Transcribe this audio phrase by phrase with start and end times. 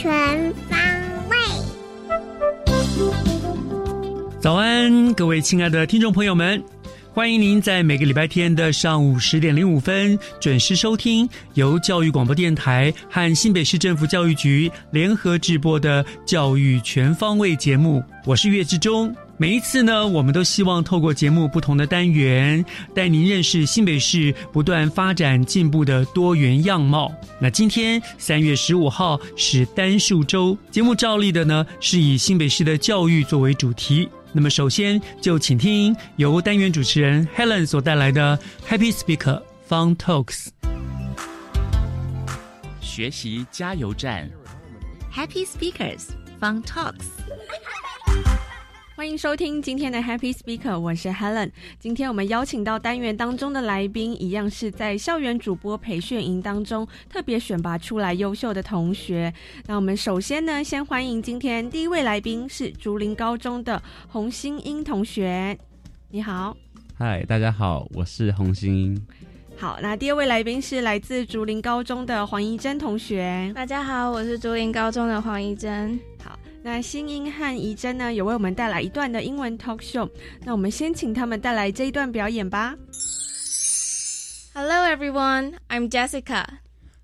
[0.00, 0.10] 全
[0.70, 0.78] 方
[1.28, 1.36] 位。
[4.40, 6.64] 早安，各位亲爱的听众朋友们，
[7.12, 18.00] 欢迎您在每个礼拜天的上午十点零五分准时收听由教育广播电台和新北市政府教育局联合制播的《教育全方位》节目。
[18.24, 19.12] 我是岳志忠。
[19.36, 27.12] 每一次呢，我们都希望透过节目不同的单元，带您认识新北市不断发展进步的多元样貌。
[27.40, 34.08] 那今天三月十五号是单数周，节目照例的呢是以新北市的教育作为主题。
[34.32, 40.48] 那么首先就请听由单元主持人 Helen 所带来的 Happy Speaker Fun Talks
[42.80, 44.28] 学习加油站。
[45.12, 46.08] Happy Speakers
[46.40, 47.06] Fun Talks。
[49.00, 51.50] 欢迎收听今天的 Happy Speaker，我是 Helen。
[51.78, 59.32] 今天我们邀请到单元当中的来宾，一样是在校园主播培训营当中特别选拔出来优秀的同学。
[59.64, 65.56] 那我们首先呢，先欢迎今天第一位来宾是竹林高中的洪新英同学，
[66.10, 66.54] 你好。
[66.98, 69.06] 嗨，大家好，我是洪新英。
[69.56, 73.50] 好，那第二位来宾是来自竹林高中的黄怡珍同学。
[73.54, 75.98] 大家好，我是竹林高中的黄怡珍。
[76.22, 80.09] 好，那新英和怡珍呢，有为我们带来一段的英文 talk show。
[80.41, 82.75] 那我们先请他们带来这一段表演吧。
[84.53, 86.45] Hello everyone, I'm Jessica.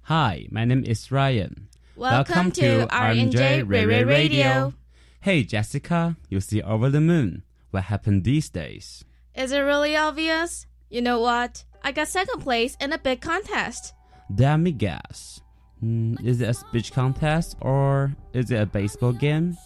[0.04, 1.68] Hi, my name is Ryan.
[1.96, 4.74] Welcome, to RNJ Ray Ray Radio.
[5.20, 7.44] Hey, Jessica, you see over the moon.
[7.70, 9.04] What happened these days?
[9.36, 10.66] Is it really obvious?
[10.90, 11.64] You know what?
[11.84, 13.94] I got second place in a big contest.
[14.36, 15.42] Let me guess.
[15.81, 19.57] Hmm, is it a speech contest or is it a baseball game?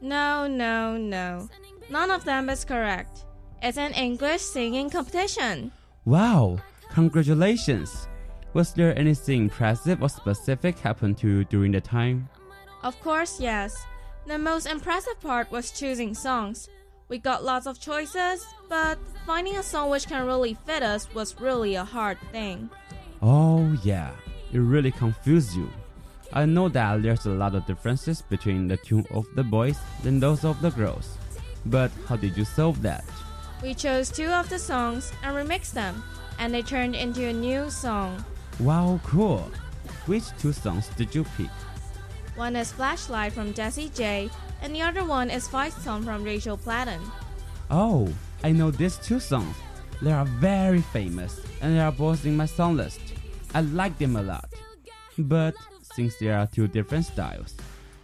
[0.00, 1.48] No, no, no.
[1.90, 3.24] None of them is correct.
[3.62, 5.72] It's an English singing competition.
[6.04, 6.58] Wow,
[6.90, 8.08] congratulations.
[8.52, 12.28] Was there anything impressive or specific happened to you during the time?
[12.82, 13.84] Of course, yes.
[14.26, 16.68] The most impressive part was choosing songs.
[17.08, 21.40] We got lots of choices, but finding a song which can really fit us was
[21.40, 22.68] really a hard thing.
[23.22, 24.10] Oh, yeah,
[24.52, 25.68] it really confused you.
[26.32, 30.20] I know that there's a lot of differences between the tune of the boys than
[30.20, 31.16] those of the girls.
[31.66, 33.04] But how did you solve that?
[33.62, 36.02] We chose two of the songs and remixed them,
[36.38, 38.24] and they turned into a new song.
[38.60, 39.50] Wow, cool.
[40.06, 41.50] Which two songs did you pick?
[42.36, 44.30] One is Flashlight from Jessie J,
[44.62, 47.00] and the other one is Fight Song from Rachel Platten.
[47.70, 48.12] Oh,
[48.44, 49.56] I know these two songs.
[50.02, 53.00] They are very famous and they are both in my song list.
[53.54, 54.52] I like them a lot.
[55.18, 55.54] But
[55.94, 57.54] since there are two different styles,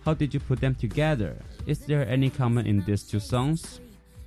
[0.04, 1.36] how did you put them together?
[1.66, 3.80] Is there any common in these two songs?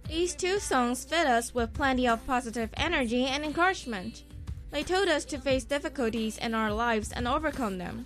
[0.08, 4.24] These two songs fed us with plenty of positive energy and encouragement.
[4.72, 8.06] They told us to face difficulties in our lives and overcome them.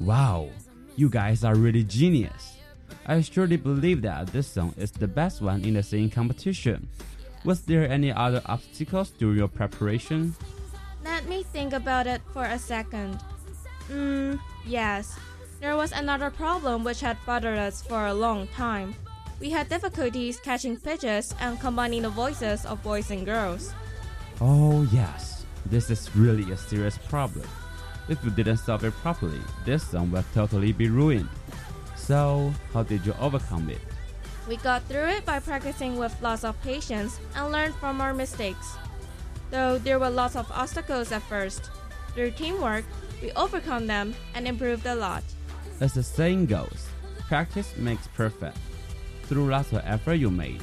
[0.00, 0.50] Wow,
[0.96, 2.56] you guys are really genius.
[3.06, 6.88] I surely believe that this song is the best one in the singing competition.
[7.44, 10.34] Was there any other obstacles during your preparation?
[11.04, 13.20] Let me think about it for a second.
[13.88, 14.36] Hmm,
[14.66, 15.18] yes.
[15.60, 18.94] There was another problem which had bothered us for a long time.
[19.38, 23.74] We had difficulties catching pitches and combining the voices of boys and girls.
[24.40, 25.44] Oh, yes.
[25.66, 27.46] This is really a serious problem.
[28.08, 31.28] If we didn't solve it properly, this song will totally be ruined.
[31.96, 33.80] So, how did you overcome it?
[34.48, 38.76] We got through it by practicing with lots of patience and learned from our mistakes.
[39.54, 41.70] Though there were lots of obstacles at first,
[42.12, 42.84] through teamwork,
[43.22, 45.22] we overcome them and improved a lot.
[45.80, 46.88] As the saying goes,
[47.28, 48.58] practice makes perfect.
[49.28, 50.60] Through lots of effort you made,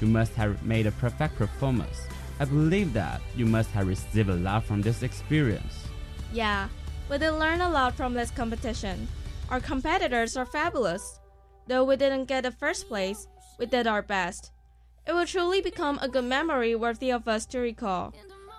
[0.00, 2.06] you must have made a perfect performance.
[2.40, 5.84] I believe that you must have received a lot from this experience.
[6.32, 6.68] Yeah,
[7.10, 9.08] we did learn a lot from this competition.
[9.50, 11.20] Our competitors are fabulous.
[11.66, 13.28] Though we didn't get the first place,
[13.58, 14.52] we did our best.
[15.06, 18.14] It will truly become a good memory worthy of us to recall.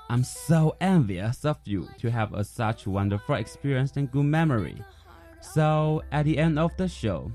[0.09, 4.83] I'm so envious of you to have a such wonderful experience and good memory.
[5.41, 7.31] So, at the end of the show,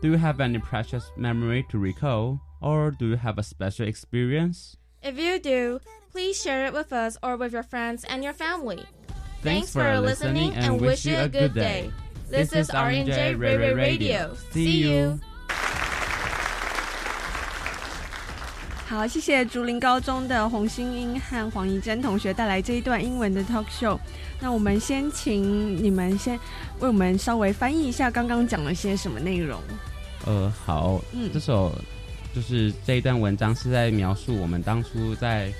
[0.00, 4.76] do you have any precious memory to recall, or do you have a special experience?
[5.02, 5.80] If you do,
[6.10, 8.84] please share it with us or with your friends and your family.
[9.42, 11.90] Thanks for listening and wish you a good day.
[12.28, 14.34] This is RNJ Ray Ray Radio.
[14.52, 15.20] See you.
[18.92, 23.98] 好，谢谢竹林高中的洪欣英和黄怡珍同学带来这一段英文的 talk show。
[24.38, 26.38] 那我们先请你们先
[26.78, 29.58] 为我们稍微翻译一下刚刚讲了些什么内容。
[30.26, 31.74] 呃，好，嗯这首
[32.34, 35.50] 就是这一段文章是在描述我们当初在，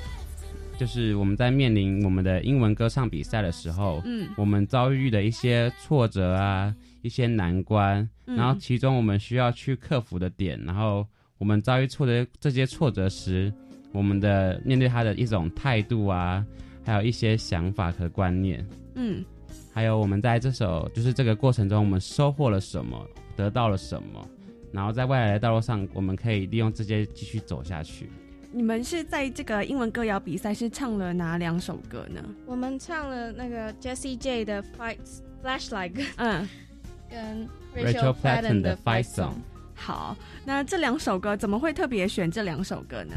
[0.79, 11.07] 就是我们在面临我们的英文歌唱比赛的时候，嗯我们遭遇的一些挫折啊，一些难关，嗯然后其中我们需要去克服的点，然后
[11.43, 13.53] 我们遭遇挫折这些挫折时，
[13.91, 16.47] 我们的面对它的一种态度啊，
[16.85, 19.25] 还有一些想法和观念，嗯
[19.75, 23.05] 还有我们在这首就是这个过程中，我们收获了什么，
[23.35, 24.25] 得到了什么，
[24.71, 28.09] 然后在未来的道路上，我们可以利用这些继续走下去。
[28.53, 32.23] 你们是在这个英文歌谣比赛是唱了哪两首歌呢？
[32.47, 36.49] 我们唱了那个 Jessie J 的 Fights Flashlight 嗯，
[37.11, 39.33] 跟 Rachel Platten 的的 Fight Fight Song Song。
[39.83, 43.17] 好，那这两首歌怎么会特别选这两首歌呢？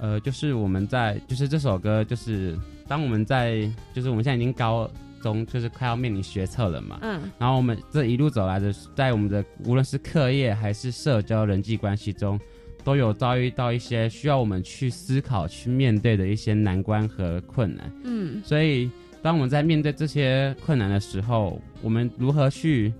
[0.00, 2.58] 呃，就是我们在，就是这首歌，就是
[2.88, 4.90] 当我们在，就是我们现在已经高
[5.22, 6.98] 中，就是快要面临学测了嘛。
[7.02, 12.38] 嗯然后我们这一路走来的，在我们的无论是课业还是社交人际关系中，
[12.82, 17.88] 都有遭遇到一些需要我们去思考、去面对的一些难关和困难。
[18.02, 18.90] 嗯所以，
[19.22, 22.92] 当我们在面对这些困难的时候，我们如何去，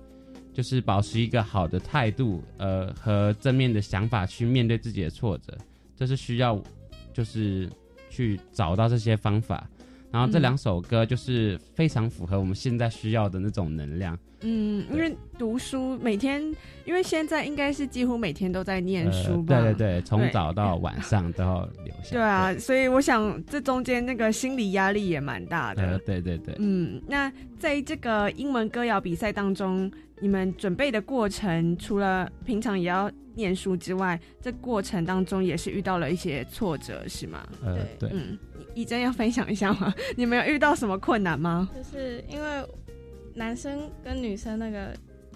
[0.55, 5.55] 就是保持一个好的态度，呃，和正面的想法去面对自己的挫折，
[5.97, 6.57] 这是需要，
[7.13, 7.69] 就是
[8.09, 9.67] 去找到这些方法。
[10.11, 14.17] 然后这嗯两首歌就是非常符合我们现在需要的那种能量。
[14.41, 16.41] 嗯，因为读书每天，
[16.85, 19.61] 因为现在应该是几乎每天都在念书呃，吧？
[19.61, 22.11] 对对对，从早到晚上都要留下。
[22.15, 26.55] 对啊，所以我想这中间那个心理压力也蛮大的。，对对对。
[26.59, 27.29] 嗯，那
[27.59, 37.45] 在这个英文歌谣比赛当中，你们准备的过程，除了平常也要念书之外，这过程当中也是遇到了一些挫折，是吗？
[37.63, 38.37] 呃，对，嗯，
[38.73, 39.93] 怡珍要分享一下吗？
[40.15, 41.69] 你们有遇到什么困难吗？
[41.75, 42.65] 就是因为
[43.33, 44.93] 男生跟女生那个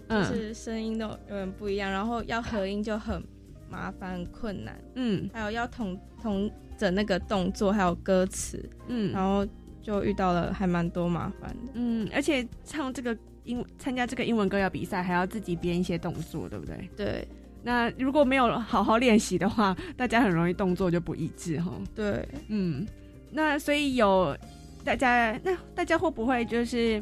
[0.07, 3.21] 就嗯是声音都有点不一样，然后要合音就很
[3.69, 9.45] 麻烦、很困难，嗯还有要统统整那个动作，还有歌词，嗯然后
[9.81, 11.73] 就遇到了还蛮多麻烦的。
[11.73, 13.15] 嗯，而且唱这个
[13.50, 16.90] 英参加这个英文歌谣比赛，还要自己编一些动作，对不对？
[16.96, 17.28] 对
[17.63, 21.74] 那如果没有好好练习的话，大家很容易动作就不一致哈。
[21.94, 22.88] 对，嗯，
[23.31, 24.38] 那所以有
[24.84, 27.01] 大家，那大家会不会就是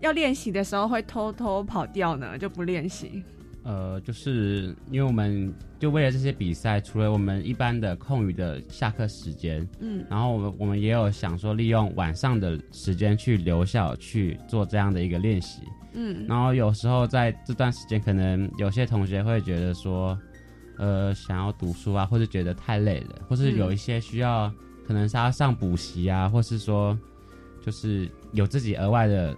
[0.00, 2.38] 要练习的时候会偷偷跑掉呢？
[2.38, 3.24] 就不练习？
[3.64, 10.04] 呃，就是因为我们就为了这些比赛，除了我们一般的空余的下课时间，嗯。
[10.08, 15.62] 然后我们我们也有想说利用晚上的时间去留校去做这样的一个练习。
[15.92, 16.24] 嗯。
[16.26, 20.18] 然后有时候在这段时间，可能有些同学会觉得说，
[20.78, 24.50] 呃，想要读书啊，或是觉得太累了，或是有一些需要，
[24.86, 26.98] 可能是要上补习啊，或是说，
[27.60, 29.36] 就是有自己额外的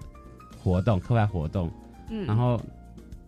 [0.62, 1.72] 活动、课外活动，
[2.10, 2.60] 嗯，然后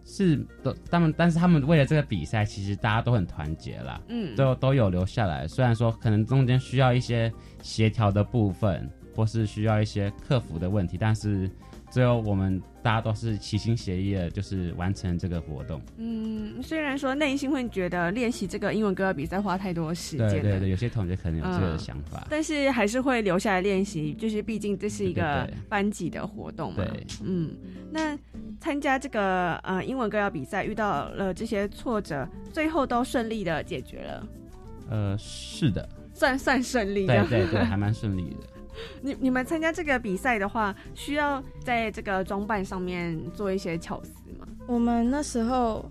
[0.04, 5.46] 是都他们，但是他们为了这个比赛，其实大家都很团结啦，嗯都都有留下来。
[5.46, 7.32] 虽然说可能中间需要一些
[7.62, 11.50] 协调的部分，或是需要一些克服的问题，但是
[11.90, 15.80] 最后我们大家都是齐心协力的，就是完成这个活动。
[15.98, 22.26] 嗯，虽然说内心会觉得练习这个英文歌比赛花太多时间，对对对，有些同学可能有这个嗯想法。
[22.30, 26.82] 但是还是会留下来练习，就是毕竟这是一个班级的活动嘛。
[26.82, 27.54] 对，嗯，
[27.90, 28.18] 那
[28.60, 34.26] 参加这个呃英文歌谣比赛遇到了这些挫折，最后都顺利的解决了，
[34.90, 37.26] 呃，是的，算算顺利的。
[37.28, 38.46] 对对对，还蛮 顺利的。
[39.02, 44.46] 你你们参加这个比赛的话，需要在这个装扮上面做一些巧思吗？
[44.66, 45.84] 我们那时候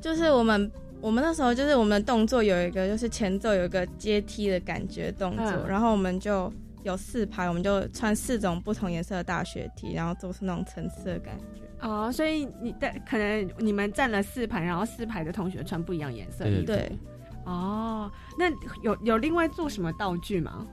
[0.00, 6.52] 就是我们我们那时候就是我们的动作有一个就是前奏有一个阶梯的感觉动作，嗯然后我们就
[6.84, 11.62] 有四排，我们就穿四种不同颜色的大学 T，然后做出那种层次的感觉。
[11.80, 16.66] 哦，所以你的可能你们占了四排，然后四排的同学穿不一样颜色的衣服。
[16.66, 16.98] 对，
[17.44, 18.50] 哦，那
[18.82, 20.66] 有有另外做什么道具吗？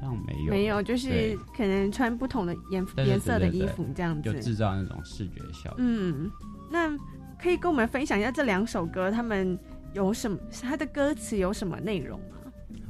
[0.00, 4.42] 好像没有，没有，就是可能穿不同的颜对对颜色的对对衣服这样就子。
[4.42, 5.76] 制造那种视觉效果。
[5.78, 6.30] 嗯，
[6.70, 6.96] 那
[7.40, 9.58] 可以跟我们分享一下这两首歌，他们
[9.92, 10.38] 有什么？
[10.62, 12.36] 他的歌词有什么内容吗？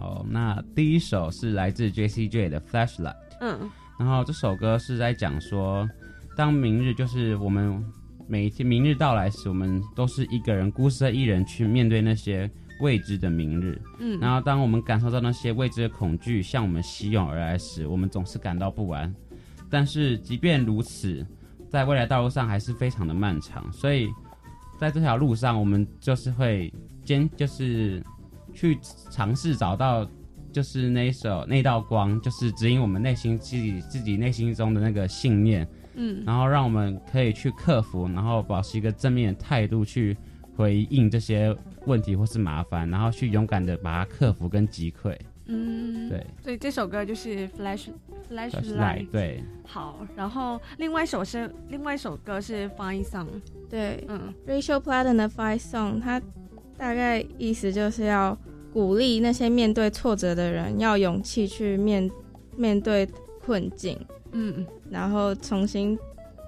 [0.03, 2.27] 好，那第一首是来自 J.C.
[2.27, 5.89] J 的 Flashlight，嗯然后这首歌是在讲说，
[6.37, 7.81] 当明日就是我们
[8.27, 13.81] 每一天明日到来时，我们都是一个人孤身一人去面对那些未知的明日。
[14.01, 19.15] 嗯，然后当我们感受到那些未知的恐惧向我们袭涌而来时，我们总是感到不安。
[19.71, 21.25] 但是即便如此，
[21.71, 24.09] 在未来道路上还是非常的漫长，所以
[24.81, 28.03] 在这条路上，我们就是会坚，就是
[28.53, 28.79] 去
[29.11, 30.07] 尝试找到，
[30.53, 40.17] 就是那一首那道光，就是指引我们内心自己自己内心中的那个信念，嗯然后让我们可以去克服，然后保持一个正面的态度去
[40.57, 41.57] 回应这些
[41.87, 45.17] 问题或是麻烦，然后去勇敢的把它克服跟击溃。
[45.47, 47.89] 嗯，对，所以这首歌就是 Flash
[48.31, 49.11] Flash Light。
[49.11, 53.27] 对，好，然后另外一首是另外一首歌是 Fine Song。
[53.69, 56.21] 对嗯，Rachel Platten 的《Fight Song》，它
[56.77, 58.37] 大概意思就是要
[58.73, 62.11] 鼓励那些面对挫折的人，要勇气去面
[62.57, 63.09] 面对
[63.45, 63.99] 困境，
[64.33, 65.99] 嗯然后重新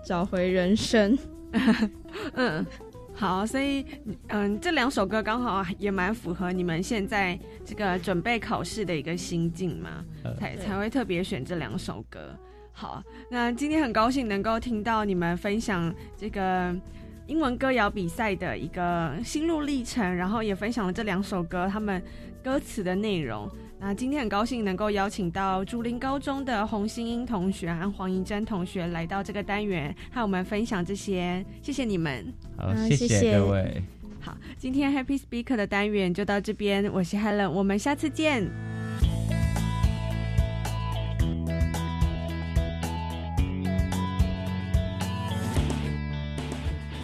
[0.05, 1.17] 找回人生。
[2.35, 2.67] 嗯，
[3.13, 3.85] 好，所以
[4.29, 12.37] 嗯，这两首歌刚好也蛮符合你们现在这个准备考试的一个心境嘛，呃才才会特别选这两首歌。
[12.73, 16.75] 好，那今天很高兴能够听到你们分享这个
[17.27, 22.03] 英文歌谣比赛的一个心路历程，然后也分享了这两首歌他们
[22.43, 23.51] 歌词的内容。
[23.81, 32.27] 那今天很高兴能够邀请到竹林高中的洪欣英同学和黄怡珍同学来到这个单元，和我们分享这些，谢谢你们。
[32.59, 33.83] 好，谢谢各位。
[34.21, 38.74] 好，今天 Happy Speaker 的单元就到这边，我是 Helen，我们下次见。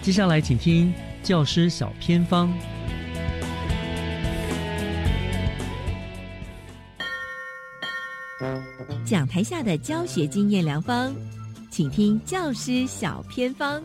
[0.02, 0.92] 接下来请听
[1.22, 2.50] 教师小偏方。
[9.04, 11.12] 讲台下的教学经验良方，
[11.70, 13.82] 请听教师小偏方。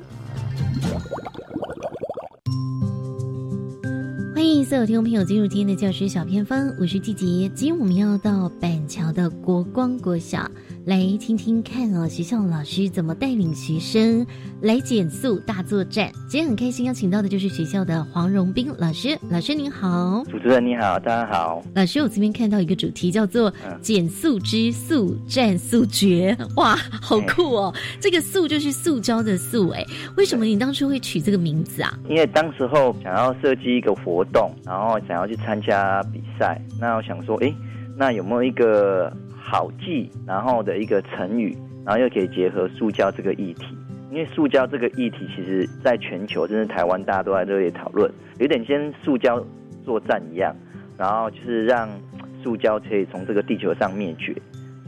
[4.34, 7.50] 欢迎所有听众朋友进入今天的教师小偏方，我是季杰。
[7.54, 10.50] 今天我们要到板桥的国光国小
[10.86, 14.24] 来听听看哦，学校老师怎么带领学生
[14.62, 16.12] 来减速大作战。
[16.30, 20.24] 今天很开心邀请到的就是学校的黄荣斌老师，老师您好。
[20.30, 21.64] 主持人你好，大家好。
[21.74, 27.74] 老师，我这边看到一个主题叫做嗯“减速之速战速决”，哇，好酷哦！
[28.00, 29.84] 这个“速”就是塑胶的“塑”，哎，
[30.18, 31.92] 为什么你当初会取这个名字啊？
[32.08, 37.52] 因为当时候想要设计一个活动，然后想要去参加比赛，那我想说，诶，
[37.98, 39.12] 那有没有一个
[39.56, 43.68] 好记，然后的一个成语，然后又可以结合塑胶这个议题？
[44.12, 49.42] 因为塑胶这个议题，其实在全球，甚至台湾，大家都在热烈讨论，有点像塑胶
[49.86, 50.54] 作战一样，
[50.98, 51.88] 然后就是让
[52.44, 54.36] 塑胶可以从这个地球上灭绝，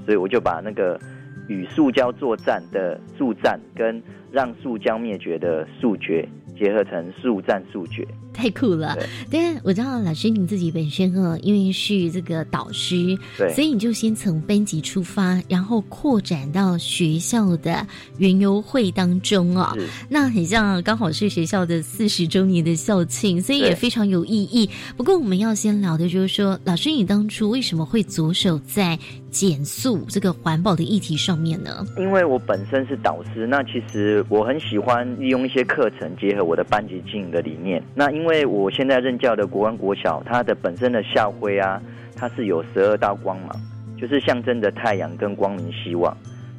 [0.04, 1.00] 所以我就把那个
[1.48, 8.06] 与塑胶作战的速战跟让塑胶灭绝的速决结合成速战速决。
[8.38, 8.96] 太酷了！
[9.32, 17.86] 但我知道老师你自己本身哦，因为是这个导师，对所以你就先从班级出发，然后扩展到学校的
[18.20, 19.76] 园游会当中哦。
[20.08, 24.70] 那很像刚好是学校的四十周年的校庆，所以也非常有意义。
[24.96, 28.98] 不过我们要先聊的就是说，老师你当初为什么会着手在
[29.32, 31.86] 减速这个环保的议题上面呢？
[31.98, 37.82] 因为我本身是导师，那其实我很喜欢利用一些课程结合我的班级经营的理念。
[37.96, 41.82] 那因为因为我现在任教的国安国小，它的本身的校徽啊，
[42.14, 43.50] 它是有十二道光芒，
[43.98, 46.14] 就是象征着太阳跟光明希望。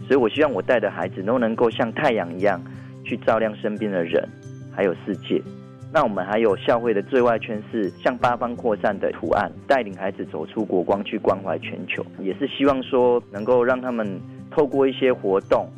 [0.07, 2.59] 所以我希望我带的孩子都能够像太阳一样，
[3.05, 4.27] 去照亮身边的人，
[4.75, 5.43] 还有世界。
[5.93, 14.19] 那我们还有校徽的最外圈是向八方扩散的图案，带领孩子走出国光，去关怀全球，也是希望说能够让他们
[14.51, 15.69] 透过一些活动，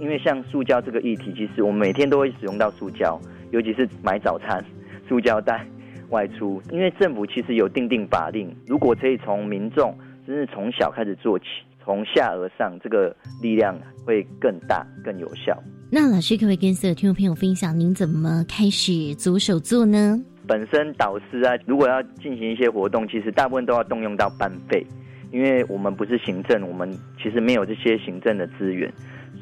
[0.00, 3.16] 因为像塑胶这个议题，其实我们每天都会使用到塑胶，
[3.52, 4.64] 尤其是买早餐，
[5.08, 5.66] 塑胶袋
[6.10, 9.94] 外出，因为政府其实有定定法令，如果可以从民众
[10.26, 11.44] 真是从小开始做起，
[11.84, 15.56] 从下而上，这个力量会更大、更有效。
[15.90, 20.22] 那老师可不可以跟所有听众朋友分享，您怎么开始着手做呢？
[20.46, 24.86] 本身导师啊，如果要进行一些活动，其实大部分都要动用到班费，
[25.30, 26.90] 因为我们不是行政，我们
[27.22, 28.90] 其实没有这些行政的资源，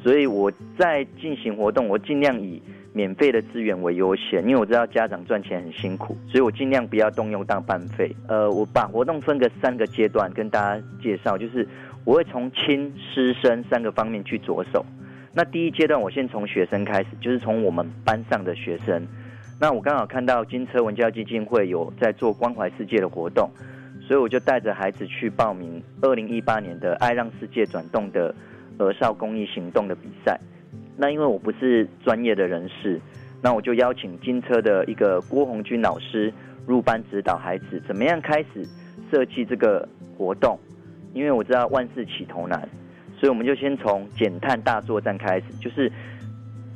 [0.03, 2.61] 所以我在进行活动，我尽量以
[2.97, 8.11] 免费的资源为优先，因为我知道家长赚钱很辛苦，所以我尽量不要动用到班费。
[8.27, 11.67] 呃，我把活动分个三个阶段跟大家介绍，就是
[12.05, 14.83] 我会从亲师生三个方面去着手。
[15.31, 19.05] 那第一阶段，我先从学生开始，就是从我们班上的学生。
[19.61, 23.47] 那我刚好看到金车文教基金会有在做关怀世界的活动。
[24.07, 28.33] 所以我就带着孩子去报名二零一八年的“爱让世界转动”的
[28.77, 30.39] 儿少公益行动的比赛。
[30.97, 32.99] 那因为我不是专业的人士，
[33.41, 36.33] 那我就邀请金车的一个郭红军老师
[36.65, 38.67] 入班指导孩子怎么样开始
[39.11, 39.87] 设计这个
[40.17, 40.57] 活动。
[41.13, 42.67] 因为我知道万事起头难，
[43.17, 45.91] 所以我们就先从减碳大作战开始，就是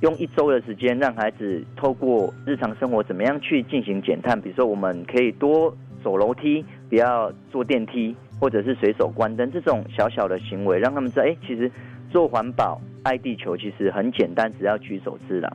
[0.01, 4.39] 用一周的时间让孩子透过日常生活怎么样去进行减碳。
[4.39, 5.75] 比如说，我们可以多。
[6.03, 11.71] 走楼梯，不要坐电梯，或者是随手关灯，这种小小的行为，让他们知道，哎，其实
[12.09, 15.49] 做环保、爱地球其实很简单，只要举手之劳。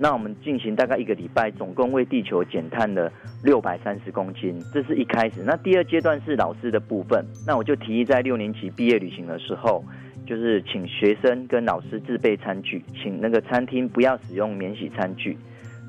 [0.00, 3.12] 那我们进行大概一个礼拜，总共为地球减碳了
[3.42, 5.42] 六百三十公斤，这是一开始。
[5.44, 9.84] 那第二阶段是老师的部分，那我就提议在六年级毕业旅行的时候，
[10.24, 15.36] 就是请学生跟老师自备餐具，请那个餐厅不要使用免洗餐具。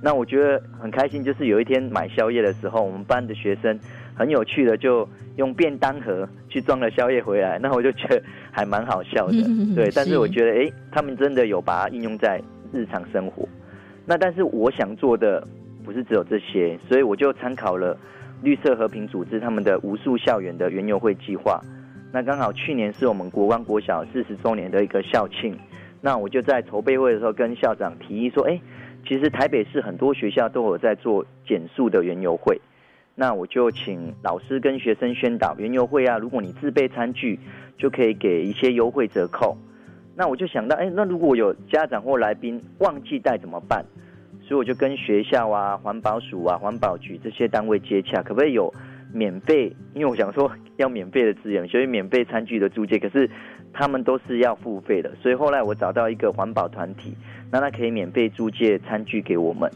[0.02, 3.78] 那我觉得很开心，就是有一天买宵夜的时候，我们班的学生
[4.20, 5.08] 很有趣的就
[5.38, 8.22] 用便当盒去装了宵夜回来，那我就觉得
[8.52, 9.42] 还蛮好笑的，
[9.74, 9.90] 对。
[9.96, 12.42] 但是我觉得，哎，他们真的有把它应用在
[12.74, 13.48] 日常生活。
[14.06, 15.48] 那但是我想做的
[15.86, 17.98] 不是只有这些，所以我就参考了
[18.44, 21.62] 绿色和平组织他们的无数校园的园游会计划。
[22.12, 25.58] 那刚好去年是我们国光国小四十周年的一个校庆，
[26.02, 28.60] 那我就在筹备会的时候跟校长提议说，哎。
[29.08, 32.60] 其实台北市很多学校都有在做减速的园游会，
[33.20, 37.38] 那我就请老师跟学生宣导原优惠啊，如果你自备餐具，
[37.78, 39.58] 就可以给一些优惠折扣。
[40.16, 43.84] 那我就想到，哎，那如果有家长或来宾忘记带怎么办？
[44.42, 48.74] 所以我就跟学校啊、环保署啊、环保局这些单位接洽，可不可以有
[49.14, 49.76] 免费？
[49.94, 53.30] 因为我想说 要免费的资源，所以免费餐具的租借，可是
[53.74, 55.14] 他们都是要付费的。
[55.22, 57.14] 所以后来我找到一个环保团体。
[57.52, 59.70] 那他可以免费租借餐具给我们，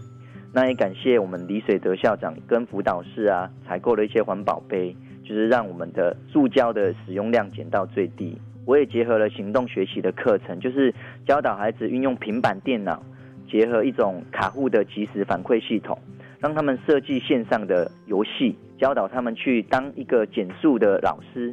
[0.56, 8.38] 那也感谢我们李水德校长跟辅导室啊，采购了一些环保杯，就是让我们的塑胶的使用量减到最低。
[8.64, 10.94] 我也结合了行动学习的课程，就是
[11.26, 13.02] 教导孩子运用平板电脑，
[13.50, 15.98] 结合一种卡户的即时反馈系统，
[16.40, 21.48] 让他们设计线上的游戏，教导他们去当一个减速的老师，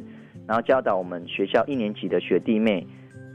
[0.47, 2.85] 然后教导我们学校一年级的学弟妹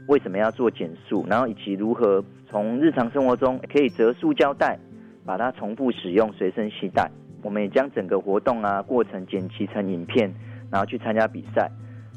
[0.07, 2.23] 为什么要做减速，然后以及如何。
[2.49, 4.79] 从日常生活中可以折塑胶袋，
[5.27, 7.11] 把它重复使用，随身携带。
[7.43, 10.33] 我们也将整个活动啊过程剪辑成影片，
[10.71, 11.69] 然后去参加比赛。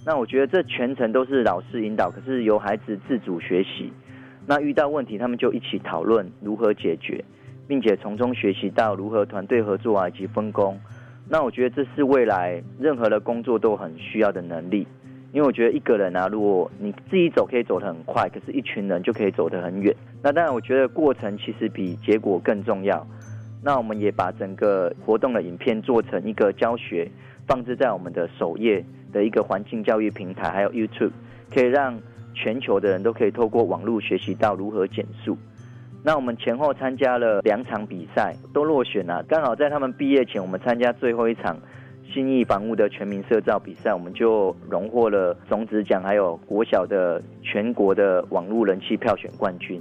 [0.06, 3.92] 那我觉得这全程都是老师引导，可是由孩子自主学习。
[4.46, 7.22] 那遇到问题，他们就一起讨论如何解决，
[7.66, 10.80] 并且从中学习到如何团队合作啊以及分工。
[11.28, 14.86] 那我觉得这是未来任何的工作都很需要的能力。
[15.32, 19.94] 因为我觉得一个人啊，如果你自己走可以走得很快，可是一群人就可以走得很远。
[20.20, 23.06] 那当然，我觉得过程其实比结果更重要。
[23.62, 27.08] 那我们也把整个活动的影片做成一个教学，
[27.46, 31.12] 放置在我们的首页的一个环境教育平台，还有 YouTube，
[31.54, 31.96] 可以让
[32.34, 35.38] 全球的人都可以透过网络学习到如何减速。
[36.02, 39.22] 那我们前后参加了两场比赛，都落选了。
[39.28, 41.56] 刚好在他们毕业前，我们参加最后一场。
[42.12, 49.80] 新义房屋的全民社照比赛，我们就荣获了种子奖，还有国小的全国的网络人气票选冠军。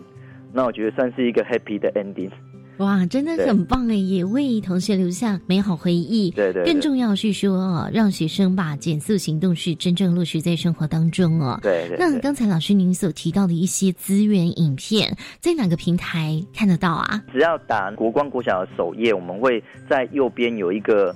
[0.54, 2.30] 那我觉得算是一个 happy 的 ending。
[2.78, 6.32] 哇，真的很棒哎，也为同学留下美好回忆。
[6.32, 6.64] 对对。
[6.64, 11.60] 更重要是说，让学生把减速行动是真正落实在生活当中哦。
[11.62, 11.98] 对对。
[12.00, 17.22] 那刚才老师您所提到的一些资源影片，在哪个平台看得到啊？
[17.34, 21.14] 只要打国光国小的首页，我们会在右边有一个。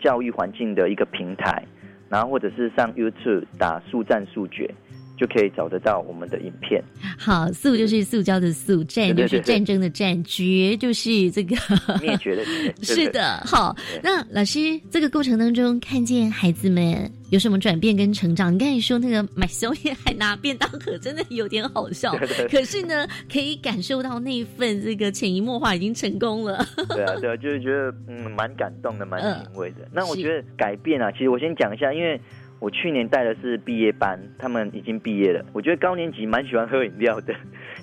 [0.00, 1.64] 教育环境的一个平台，
[2.08, 4.72] 然后或者是上 YouTube 打“速战速决”。
[5.18, 6.82] 就可以找得到我们的影片。
[7.18, 11.56] 好，塑就是塑胶的塑，战就是战争的战，绝就是这个
[12.00, 12.72] 灭绝的绝。
[12.82, 13.76] 是的，好。
[14.02, 18.54] 那老师，这个过程当中看见孩子们有什么转变跟成长？
[18.54, 22.16] 你刚才说那个买宵夜还拿便当盒，真的有点好笑。
[22.50, 26.64] 可是呢，可以感受到那份这个潜移默化已经成功了。
[26.88, 29.88] 对啊，对啊， 就是觉得嗯，蛮感动的，蛮欣慰的。
[29.92, 32.20] 那我觉得改变啊，其实我先讲一下，因为。
[32.60, 35.44] 我去年带的是毕业班，他们已经毕业了。
[35.52, 37.34] 我觉得高年级蛮喜欢喝饮料的，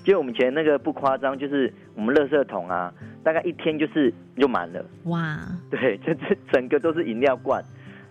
[0.04, 2.92] 就我们以前那个不夸张，就是我们垃圾桶啊，
[3.24, 4.84] 大概一天就是就满了。
[5.04, 5.38] 哇！
[5.70, 7.62] 对，这这整个都是饮料罐。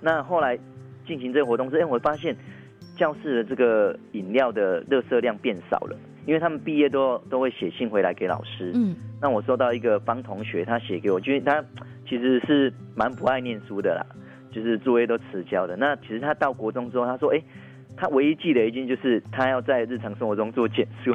[0.01, 0.57] 那后来
[1.05, 2.35] 进行这个活动之后，我发现
[2.97, 8.71] 教室的这个饮料的垃圾量变少了，因为他们毕业都都会写信回来给老师。
[8.73, 11.63] 嗯，那我收到一个方同学，他写给我，就是他
[12.07, 14.05] 其实是蛮不爱念书的啦，
[14.55, 15.75] 就是作业都迟交的。
[15.75, 17.41] 那其实他到国中之后，他说，哎，
[17.97, 21.13] 他唯一记得一件就是他要在日常生活中做减速。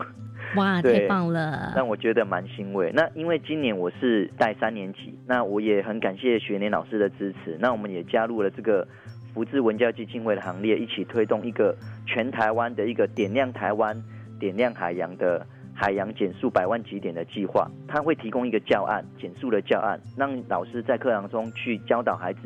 [0.57, 1.73] 哇， 太棒了！
[1.75, 2.93] 让我觉得蛮欣慰。
[2.95, 7.57] 那因为今年我是带三年级，那我也很感谢学年老师的支持。
[7.59, 8.87] 那我们也加入了这个
[9.33, 11.75] 福智文教基金会的行列，一起推动一个
[12.07, 13.97] 全台湾的一个点亮台湾、
[14.39, 17.71] 点亮海洋的海洋减速百万级点的计划。
[17.87, 22.41] 他会提供一个教案，减速的教案，让老师在课堂中去教导孩子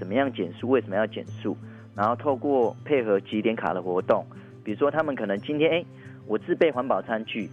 [0.00, 1.56] 怎么样减速，为什么要减速，
[1.94, 4.26] 然后透过配合几点卡的活动，
[4.64, 5.84] 比如说他们可能今天哎。
[6.26, 7.50] 我自备环保餐具，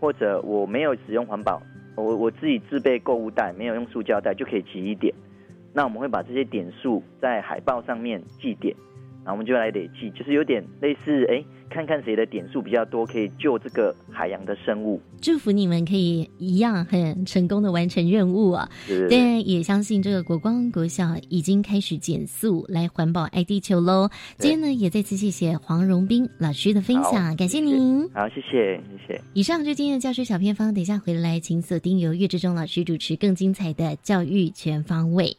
[0.00, 1.60] 或者我没有使用环保，
[1.94, 5.14] 我我自己自备购物袋，没有用塑胶袋就可以集一点。
[5.74, 8.74] 那我们会把这些点数在海报上面记点。
[9.18, 15.00] 然后我们就来累计，就是有点类似，哎，看看谁的点数比较多，可以救这个海洋的生物。
[15.20, 18.68] 祝福你们可以一样很成功的完成任务啊！
[18.86, 24.08] 对，也相信这个国光国小已经开始减速来环保爱地球喽。
[24.38, 28.08] 今天呢，也再次谢谢黄荣斌老师的分享，感谢您。
[28.10, 29.20] 好，谢谢，谢谢。
[29.32, 35.36] 以上就今天的教师小偏方，等一下回来请锁定由岳志忠老师主持更精彩的教育全方位。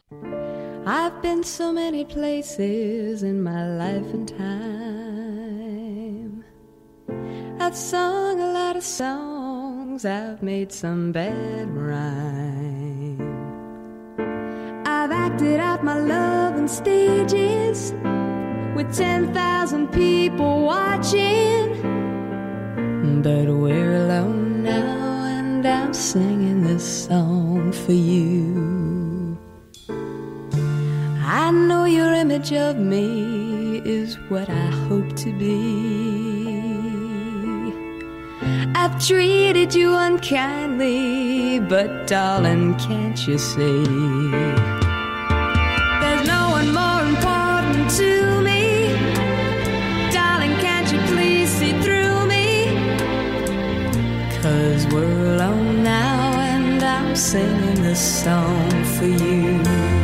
[0.84, 5.85] I've been so many places in my life and time.
[7.58, 13.18] I've sung a lot of songs, I've made some bad rhyme.
[14.86, 17.92] I've acted out my love on stages
[18.76, 21.72] with 10,000 people watching.
[23.22, 29.38] But we're alone now, and I'm singing this song for you.
[31.24, 36.35] I know your image of me is what I hope to be.
[38.78, 43.84] I've treated you unkindly, but darling, can't you see?
[46.02, 48.92] There's no one more important to me.
[50.12, 52.66] Darling, can't you please see through me?
[54.42, 59.95] Cause we're alone now, and I'm singing this song for you.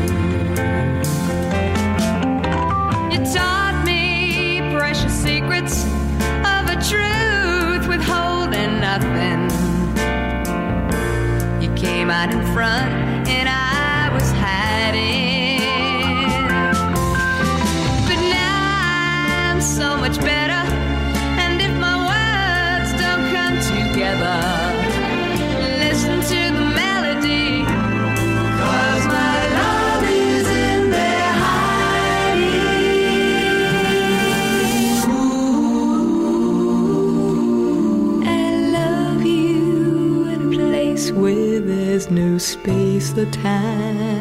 [43.24, 44.11] the time.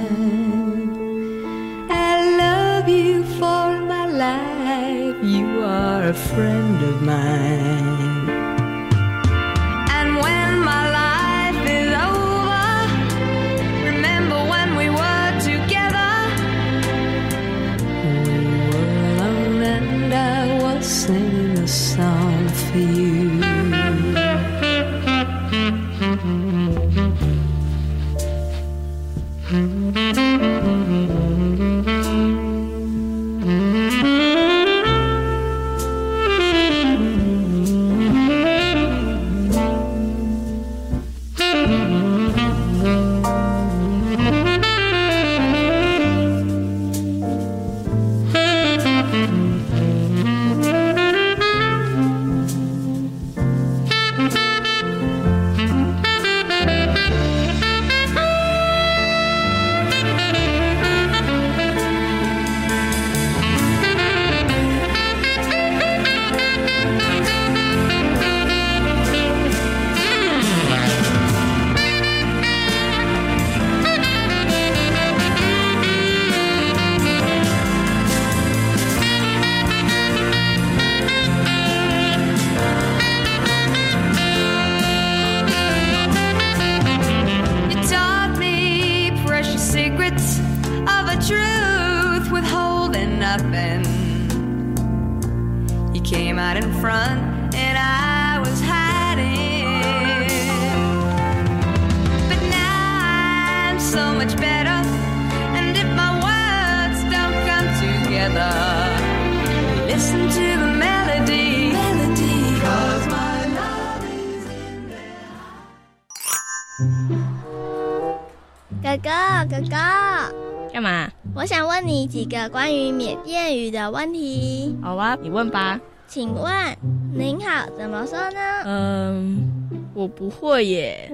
[122.32, 124.74] 个关于缅甸语的问题。
[124.82, 125.80] 好啊，你问吧。
[126.08, 126.54] 请问
[127.14, 128.40] “您好”怎么说呢？
[128.66, 131.12] 嗯，我不会耶。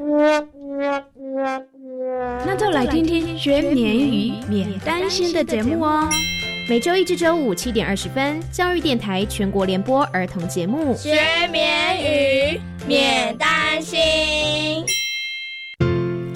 [2.45, 6.07] 那就来听听学缅语免担心的节目哦。
[6.69, 11.19] 每周一至周五七点二十分，教育电台全国联播儿童节目学
[11.51, 14.85] 缅语免担心。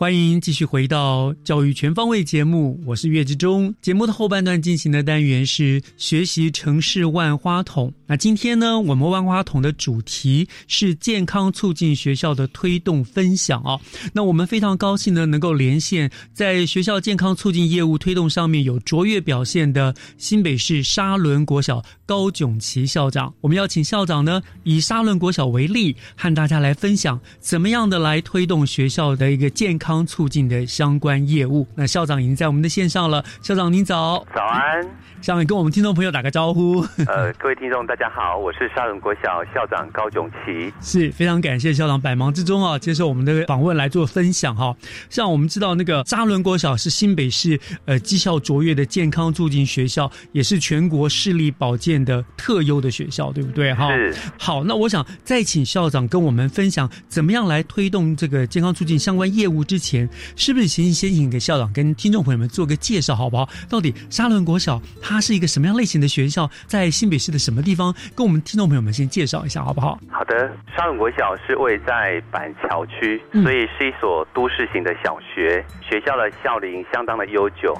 [0.00, 3.74] 欢迎继续回到教育全方位节目，我是岳志忠。
[3.82, 7.92] 节目的后半段进行的单元是学习城市万花筒。
[8.06, 13.78] 那今天呢，我们万花筒的主题是健康促进学校的推动分享啊。
[14.14, 23.34] 那我们非常高兴呢，能够连线在学校健康促进业务推动上面有卓越表现的新北市沙仑国小高炯奇校长。
[23.42, 29.89] 我们要请校长呢，以沙仑国小为例，和大家来分享怎么样的来推动学校的一个健康。
[29.90, 33.24] 康促进的相关业务，那校长已经在我们的线上了。
[33.42, 34.88] 校长您早，早安，
[35.20, 36.80] 下面跟我们听众朋友打个招呼。
[37.08, 44.72] 呃，各位听众大家好，我是沙仑国小校长高炯奇，是非常感谢校长百忙之中啊接受我们的访问来做分享哈。
[45.08, 53.92] 像我们知道那个沙仑国小是新北市呃绩效卓越的健康促进学校，也是全国视力保健的特优的学校，对不对哈？
[53.92, 54.14] 是。
[54.38, 59.79] 好，那我想再请校长跟我们分享怎么样来推动这个健康促进相关业务之。
[59.80, 63.48] 前是不是先先请给校长跟听众朋友们做个介绍好不好？
[63.68, 67.92] 到底沙伦国小它是一个什么样类型的学校，在新北市的什么地方？
[68.14, 69.98] 跟我们听众朋友们先介绍一下好不好？
[70.10, 77.74] 好的，沙伦国小是位在板桥区，所以是一所都市型的小学，学校的校龄相当的悠久。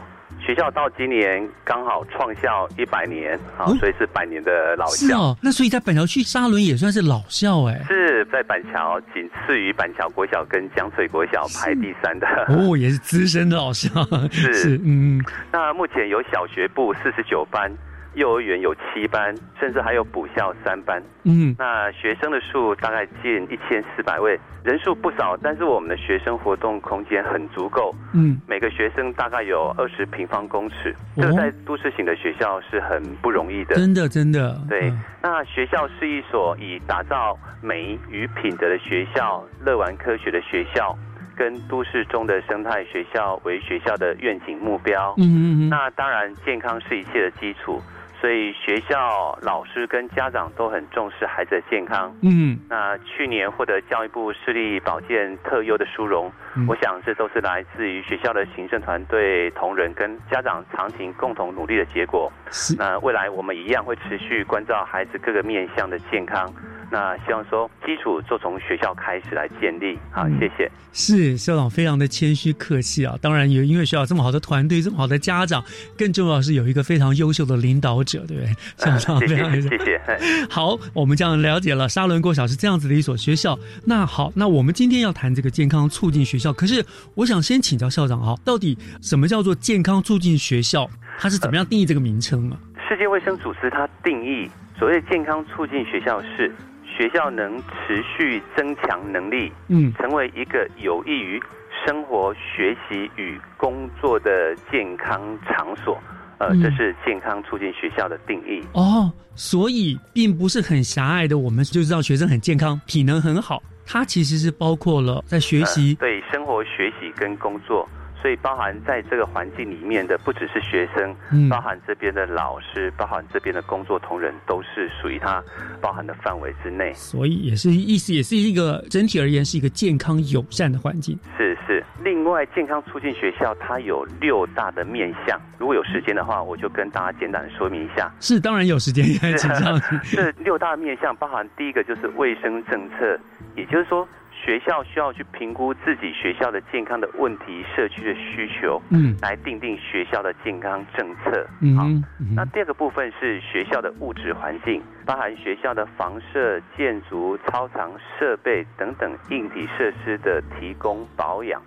[0.50, 5.06] 学校到今年刚好创校一百年，好，所以是百年的老校。
[5.06, 7.80] 是哦，那所以在板桥区沙仑也算是老校哎。
[7.86, 12.26] 是在板桥，仅次于板桥国小跟江水国小排第三的。
[12.48, 13.88] 哦，也是资深的老校。
[14.32, 15.24] 是，嗯。
[15.52, 17.70] 那目前有小学部四十九班。
[18.14, 21.02] 幼儿园有七班，甚至还有补校三班。
[21.24, 27.94] 嗯，那学生的数大概近一千四百位，人数不少，但是我们的学生活动空间很足够。
[28.12, 33.74] 嗯，每个学生大概有二十平方公尺，这在都市型的学校是很不容易的。
[33.76, 34.60] 真的，真的。
[34.68, 34.92] 对，
[35.22, 40.96] 那学校是一所以打造美与品德的学校、乐玩科学的学校，
[41.36, 45.14] 跟都市中的生态学校为学校的愿景目标。
[45.18, 45.68] 嗯嗯嗯。
[45.68, 47.80] 那当然，健康是一切的基础。
[48.20, 52.14] 所以学校老师跟家长都很重视孩子的健康。
[52.22, 56.30] 嗯，那去年获得教育部视力保健特优的殊荣，
[56.68, 62.30] 我想这都是来自于学校的行政团队同仁跟家长长情共同努力的结果。
[62.50, 62.76] 是。
[62.76, 66.52] 那未来我们一样会持续关照孩子各个面向的健康，
[66.90, 69.96] 那希望说基础就从学校开始来建立。
[70.10, 70.70] 好，谢谢。
[70.92, 75.62] 是校长非常的谦虚客气啊，当然有因为学校这么好的团队，这么好的家长，
[75.96, 78.52] 更重要是有一个非常优秀的领导者，对不对？
[78.76, 80.00] 校长谢非常谢谢谢。
[80.50, 83.56] 好，我们这样了解了沙伦国小是这样子的一所学校。
[83.84, 90.90] 那好，那我们今天要谈这个健康促进学校，可是我想先请教校长啊，到底什么叫做健康促进学校？
[91.20, 92.58] 它是怎么样定义这个名称啊？
[92.88, 96.52] 世界卫生组织它定义所谓健康促进学校是
[96.96, 101.40] 学校能持续增强能力，嗯成为一个有益于
[101.86, 105.98] 生活、学习与工作的健康场所。
[106.38, 108.62] 呃，嗯这是健康促进学校的定义。
[108.72, 117.86] 哦，所以并不是很狭隘的，我们就知道学生很健康，体能很好，它其实是包括了在学习呃、对生活、学习跟工作，
[118.20, 125.42] 所以包含在这个环境里面的不只是学生，嗯包含这边的老师，包含这边的工作同仁，都是属于它
[125.80, 126.92] 包含的范围之内。
[126.92, 131.18] 所以也是意思也是一个整体而言是一个健康友善的环境。
[131.36, 138.12] 是是，另外健康促进学校它有六大的面向，如果有时间的话，我就跟大家简单的说明一下。
[138.20, 139.80] 是，当然有时间也 请上。
[140.12, 143.18] 这六大面向包含第一个就是卫生政策，
[143.56, 144.06] 也就是说
[144.42, 151.46] 学校需要去评估自己学校的健康的问题、社区的需求，嗯来定定学校的健康政策。
[151.60, 151.84] 嗯好，
[152.18, 161.60] 嗯那第二个部分是学校的物质环境，包含学校的房舍、建筑、操场、设备等等硬体设施的提供保养。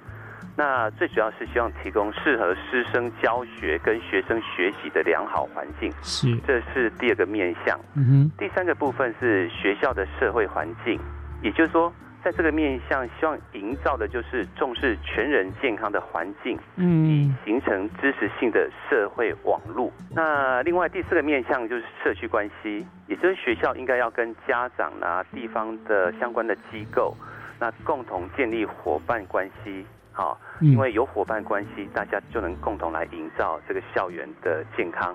[0.56, 7.80] 那最主要是希望提供适合师生教学跟学生学习的良好环境，是，这是第二个面向。
[7.96, 11.00] 嗯哼，第三个部分是学校的社会环境，
[11.42, 11.92] 也就是说，
[12.24, 19.92] 在这个面向，希望营造的就是重视全人健康的环境，嗯形成知识性的社会网络。
[20.16, 27.14] 那另外第四个面向就是社区关系，也就是学校应该要跟家长啊、地方的相关的机构，
[27.60, 29.86] 那共同建立伙伴关系。
[30.14, 35.14] 好，嗯因为有伙伴关系，大家就能共同来营造这个校园的健康。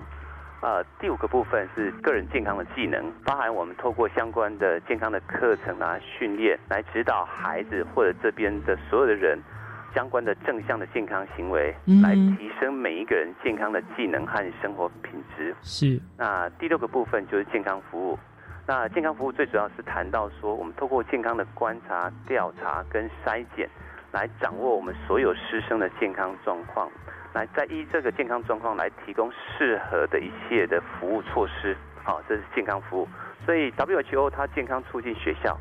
[0.61, 9.39] 呃，第五个部分是个人健康的技能，包含我们透过相关的健康的课程啊、训练，来指导孩子或者这边的所有的人
[9.95, 15.55] 相关的正向的健康行为，嗯来提升每一个人健康的技能和生活品质。
[15.61, 18.19] 是，那第六个部分就是健康服务。
[18.67, 23.67] 那健康服务最主要是谈到说，我们透过健康的观察、调查跟筛检，
[24.11, 26.91] 来掌握我们所有师生的健康状况，
[27.33, 31.75] 来再依这个健康状况来提供适合的一切的服务措施。
[32.03, 33.07] 好，这是健康服务。
[33.45, 35.57] 所以 WHO 它健康促进学校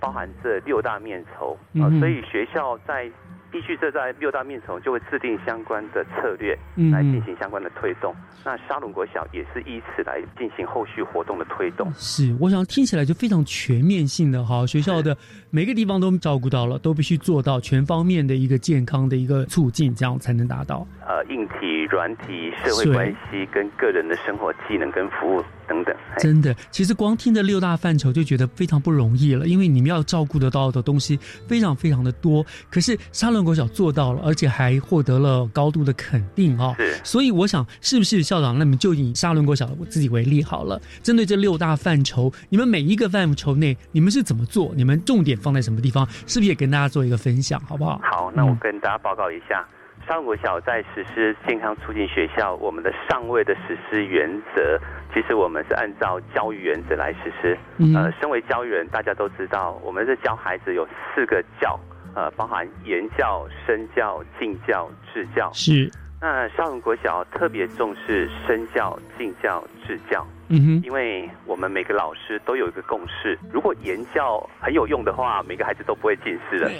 [0.00, 3.10] 包含这六大面筹啊、所以学校在
[3.52, 8.14] 依据这在六大面层就会制定相关的策略嗯来进行相关的推动。
[8.44, 11.92] 那沙龙国小也是依此来进行后续活动的推动。
[11.94, 15.16] 是，我想听起来就非常全面性的哈，学校的
[15.50, 20.86] 每个地方都照顾到了，都必须做到全方面的一个健康的一个促进，这样才能达到。
[21.06, 25.94] 呃，硬体、软体、社会关系跟个人的生活技能跟服务等等。
[26.18, 32.44] 真的，其实光听这六大范畴就觉得非常不容易了，因为你们要照顾得到的东西非常非常的多。
[32.70, 36.74] 可是沙仑国小做到了，而且还获得了高度的肯定哦。
[36.78, 38.58] 是所以我想，是不是校长？
[38.58, 44.72] 那么就以沙仑国小我自己为例好了，针对这六大范畴，你们每一个范畴内，你们是怎么做？
[44.74, 46.06] 你们重点放在什么地方？
[46.26, 48.00] 是不是也跟大家做一个分享，好不好？
[48.02, 49.66] 好，那我跟大家报告一下，沙
[50.14, 54.78] 仑国小在实施健康促进学校，我们的上位的实施原则，
[55.12, 57.58] 其实我们是按照教育原则来实施。
[57.78, 61.78] 嗯呃，身为教育人，大家都知道，我们是教孩子有四个教，
[62.14, 65.50] 呃，包含言教、身教、敬教、治教。
[65.52, 65.90] 是，
[66.20, 70.24] 那少文国小特别重视身教、敬教、治教。
[70.48, 76.70] 嗯哼，因为我们每个老师都有一个共识，如果言教很有用的话，每个孩子都不会近视了。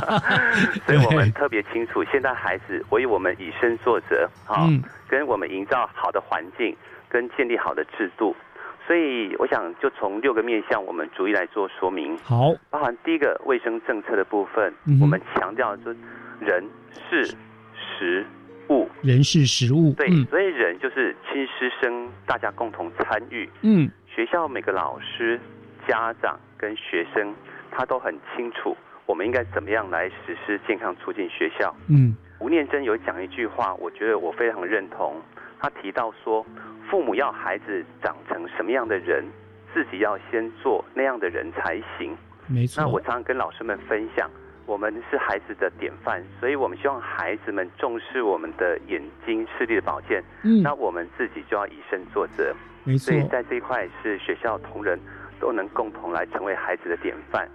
[0.86, 6.76] 所以我们特别清楚，现在孩子唯我们以身作则，好、嗯跟我们营造好的环境，
[7.08, 8.34] 跟建立好的制度。
[8.86, 12.16] 所以我想就从六个面向，我们逐一来做说明。
[12.18, 15.96] 好，包含第一个卫生政策的部分，嗯我们强调就是
[16.40, 16.64] 人、
[17.10, 17.34] 事、
[17.74, 18.24] 时、
[18.68, 18.88] 物。
[19.02, 23.48] 人是食物，对，嗯所以人就是亲师生，大家共同参与。
[23.62, 25.38] 嗯，学校每个老师、
[25.86, 27.34] 家长跟学生，
[27.70, 31.74] 他都很清楚我们应该怎么样来实施健康促进学校。
[31.88, 35.20] 嗯，吴念真有讲一句话，我觉得我非常认同。
[35.60, 36.44] 他提到说，
[36.90, 39.24] 父母要孩子长成什么样的人，
[39.72, 42.16] 自己要先做那样的人才行。
[42.46, 42.82] 没错。
[42.82, 44.30] 那我常常跟老师们分享，
[44.66, 50.22] 我们是孩子的典范，所以我们希望孩子们重视我们的眼睛视力的保健。
[50.42, 52.54] 嗯那我们自己就要以身作则。
[52.84, 54.98] 没错所以在这一块是学校同仁
[55.40, 57.48] 都能共同来成为孩子的典范。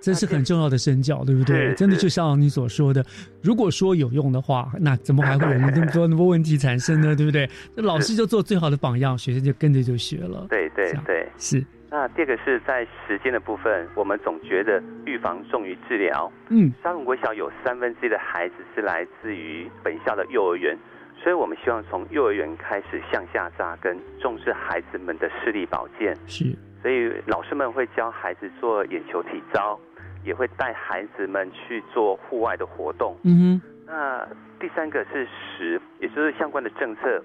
[0.00, 1.74] 这是很重要的身教，对不对？
[1.74, 3.04] 真的就像你所说的，
[3.42, 7.16] 如果说有用的话，那怎么还会有那么多那么多问题产生呢？
[7.16, 7.48] 对不对？
[7.74, 10.46] 那老师就做最好的榜样，学生就跟着就学了。
[10.50, 11.64] 对对对，是。
[11.90, 16.30] 那第二个是在时间的部分，我们总觉得预防重于治疗。
[16.48, 20.76] 嗯，沙龙国小有三分之一的孩子是来自于本校的幼儿园，
[21.22, 26.16] 所以我们希望从幼儿园开始向下扎根，重视孩子们的视力保健。
[26.26, 26.44] 是，
[26.82, 29.78] 所以老师们会教孩子做眼球体操，
[30.24, 33.16] 也会带孩子们去做户外的活动。
[33.22, 34.26] 嗯哼那
[34.58, 37.22] 第三个是时，也就是相关的政策。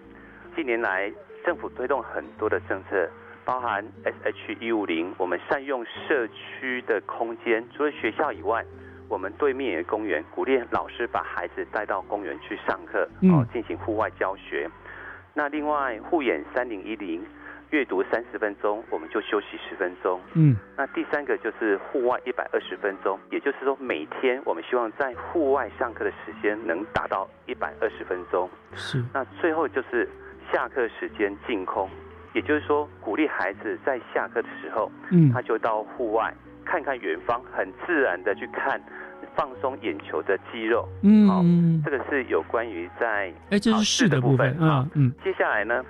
[0.55, 1.11] 近年来，
[1.43, 3.09] 政府推动很多的政策，
[3.45, 8.63] 包含 SH 一五零，我们善用社区的空间，除了学校以外，
[9.09, 14.69] 我们对面有公园，鼓励老师把孩子带到公园去上课，嗯哦，进行户外教学。
[15.33, 17.23] 那另外护眼三零一零，
[17.71, 20.19] 阅读三十分钟，我们就休息十分钟。
[20.33, 28.49] 嗯，那第三个就是户外一百二十分钟，也就是说每天我们希望在户外上课的时间能达到一百二十分钟。
[28.75, 29.03] 是。
[29.13, 30.07] 那最后就是
[30.51, 31.89] 下课时间净空，
[32.33, 35.31] 也就是说鼓励孩子在下课的时候，嗯。
[35.31, 36.33] 他就到户外
[36.65, 38.81] 看看远方，很自然的去看。
[39.33, 41.41] 放松眼球的肌肉，嗯好，
[41.85, 45.85] 这个是有关于在哎，这是考是的部部分啊，嗯，接下来呢，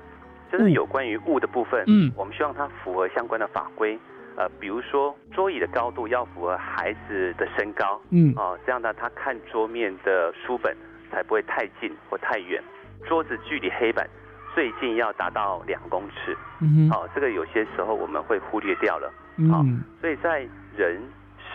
[0.52, 2.12] 就是有关于物的部分，嗯。
[2.16, 3.98] 我们希望它符合相关的法规，
[4.36, 8.32] 呃，比如说桌椅的高度要符合孩子的身高，嗯。
[8.36, 10.78] 哦，这样呢，他看桌面的书本
[11.10, 12.62] 才不会太近或太远，
[13.08, 14.08] 桌子距离黑板
[14.54, 21.02] 最近要达到两公尺，嗯哼好、这个有些时候我们会忽略掉了，嗯所以在人、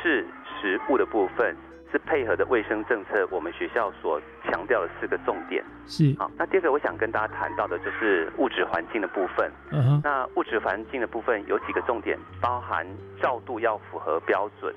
[0.02, 0.26] 事、
[0.60, 1.54] 食物的部分。
[1.92, 5.64] 是配合的卫生政策，我们学校所强调的四个重点。
[5.86, 9.48] 是好，那第二个我想跟大家谈到的就是物质环境的部分。
[9.70, 12.84] 嗯哼那物质环境的部分有几个重点，包含
[13.22, 14.74] 照度要符合标准，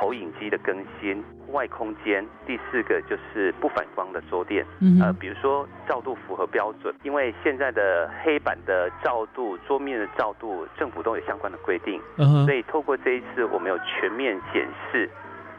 [0.00, 2.26] 投影机的更新，户外空间。
[2.46, 4.64] 第四个就是不反光的桌垫。
[4.80, 12.00] 嗯哼呃，比如说照度符合标准，因为现在的黑板的照度、桌面的照度，政府都有相关的规定。
[12.16, 15.06] 嗯所以透过这一次，我们有全面检视。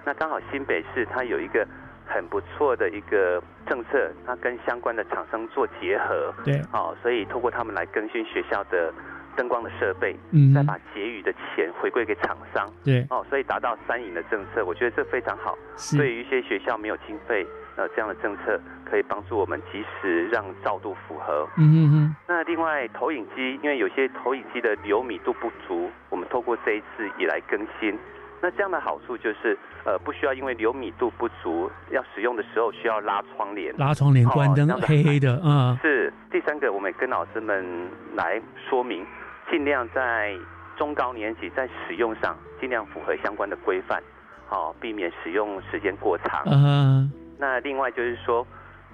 [0.03, 1.63] 那刚好新北市它有一个
[2.07, 6.33] 很不错的一个政策，它跟相关的厂商做结合。
[6.43, 8.91] 对哦，所以透过他们来更新学校的
[9.35, 12.71] 灯光的设备，嗯再把结余的钱回归给厂商。
[12.83, 15.57] 对哦，所以达到三赢的政策，我觉得这非常好。
[15.77, 21.47] 是对于一些学校没有经费，呃，这样的政策可以帮助我们及时让照度符合。
[21.57, 27.97] 嗯嗯嗯，那另外投影机，因为有些投影机的流米度不足，我们透过这一次也来更新。
[28.41, 39.05] 那这样的好处就是，呃，不需要因为流米度不足，要使用的时候需要拉窗帘，拉窗帘、哦关灯这样，子黑黑的啊，是第三个，我们跟老师们来说明，
[39.49, 40.35] 尽量在
[40.75, 44.01] 中高年级在使用上尽量符合相关的规范，
[44.47, 46.43] 好、避免使用时间过长。
[46.47, 48.45] 嗯，那另外就是说，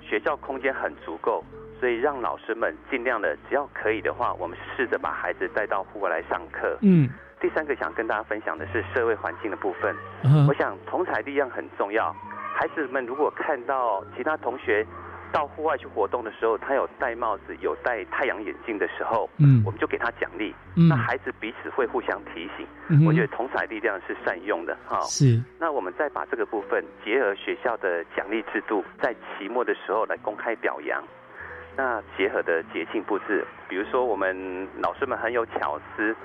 [0.01, 1.41] 学校空间很足够，
[1.79, 6.77] 所以让老师们尽量的，只要可以的话，我们试着把孩子带到户外来上课。
[6.81, 9.95] 嗯，第三个想跟大家分享的是社会环境的部分。
[10.23, 12.15] 嗯我想同才力量很重要。
[12.55, 14.85] 孩子们如果看到其他同学
[15.31, 20.55] 到户外去活动的时候，他有戴帽子、有戴太阳眼镜的时候，嗯我们就给他奖励。
[20.75, 22.65] 嗯那孩子彼此会互相提醒。
[22.89, 24.99] 嗯我觉得同才力量是善用的哈。
[25.01, 31.03] 是那我们再把这个部分结合学校的奖励制度，在期末的时候来公开表扬。
[31.75, 36.15] 那结合的节庆布置，比如说我们老师们很有巧思，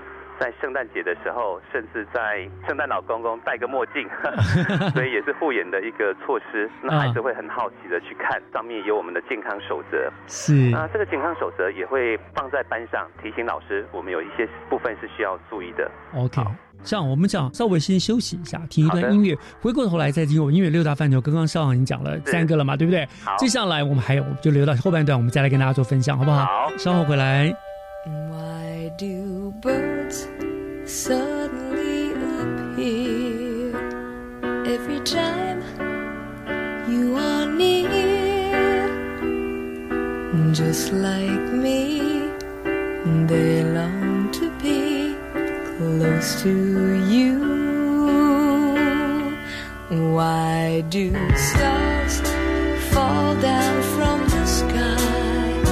[0.42, 4.08] 在圣诞节的时候，甚至在圣诞老公公戴个墨镜，
[4.92, 6.68] 所以也是护眼的一个措施。
[6.82, 10.10] 那孩子会很好奇的去看，上面有我们的健康守则。
[10.26, 15.88] 是那这个健康守则也会放在班上，提醒老师，我们有一些部分是需要注意的。
[16.16, 16.42] OK。
[16.82, 21.20] 这样，我们讲稍微先休息一下，听一段音乐，回过头来再听我们音乐六大范畴。
[21.20, 23.06] 刚刚上已经讲了三个了嘛，对不对？
[23.24, 26.44] 好接下来我们还有，就留到后半段，我们再来跟大家做分享，好不好？
[26.44, 27.54] 好稍后回来。
[28.04, 30.26] Why do birds
[30.84, 32.10] suddenly
[32.42, 33.76] appear
[34.66, 35.62] every time
[36.90, 38.90] you are near?
[40.52, 42.28] Just like me,
[43.28, 45.14] they long to be
[45.76, 47.38] close to you.
[50.12, 52.20] Why do stars
[52.90, 55.62] fall down from the sky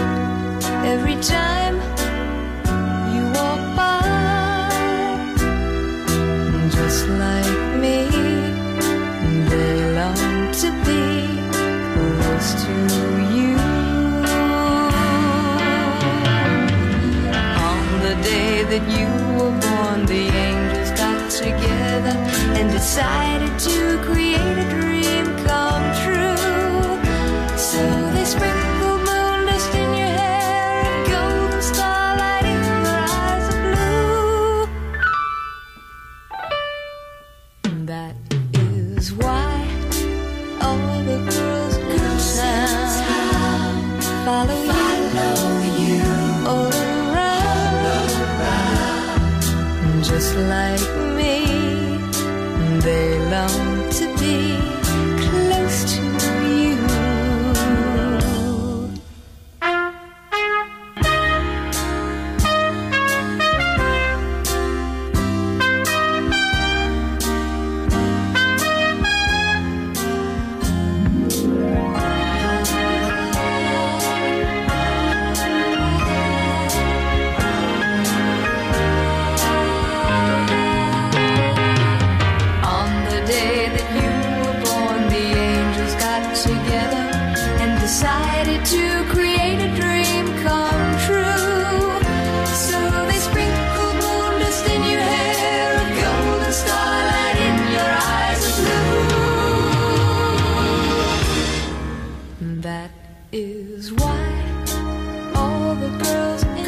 [0.87, 1.50] every time
[103.69, 106.65] is why all the girls in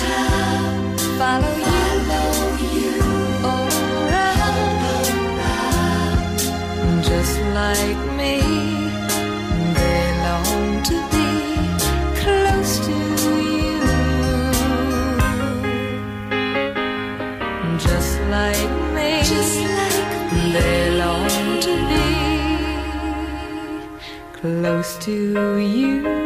[0.00, 1.67] town follow you.
[25.08, 26.17] To you.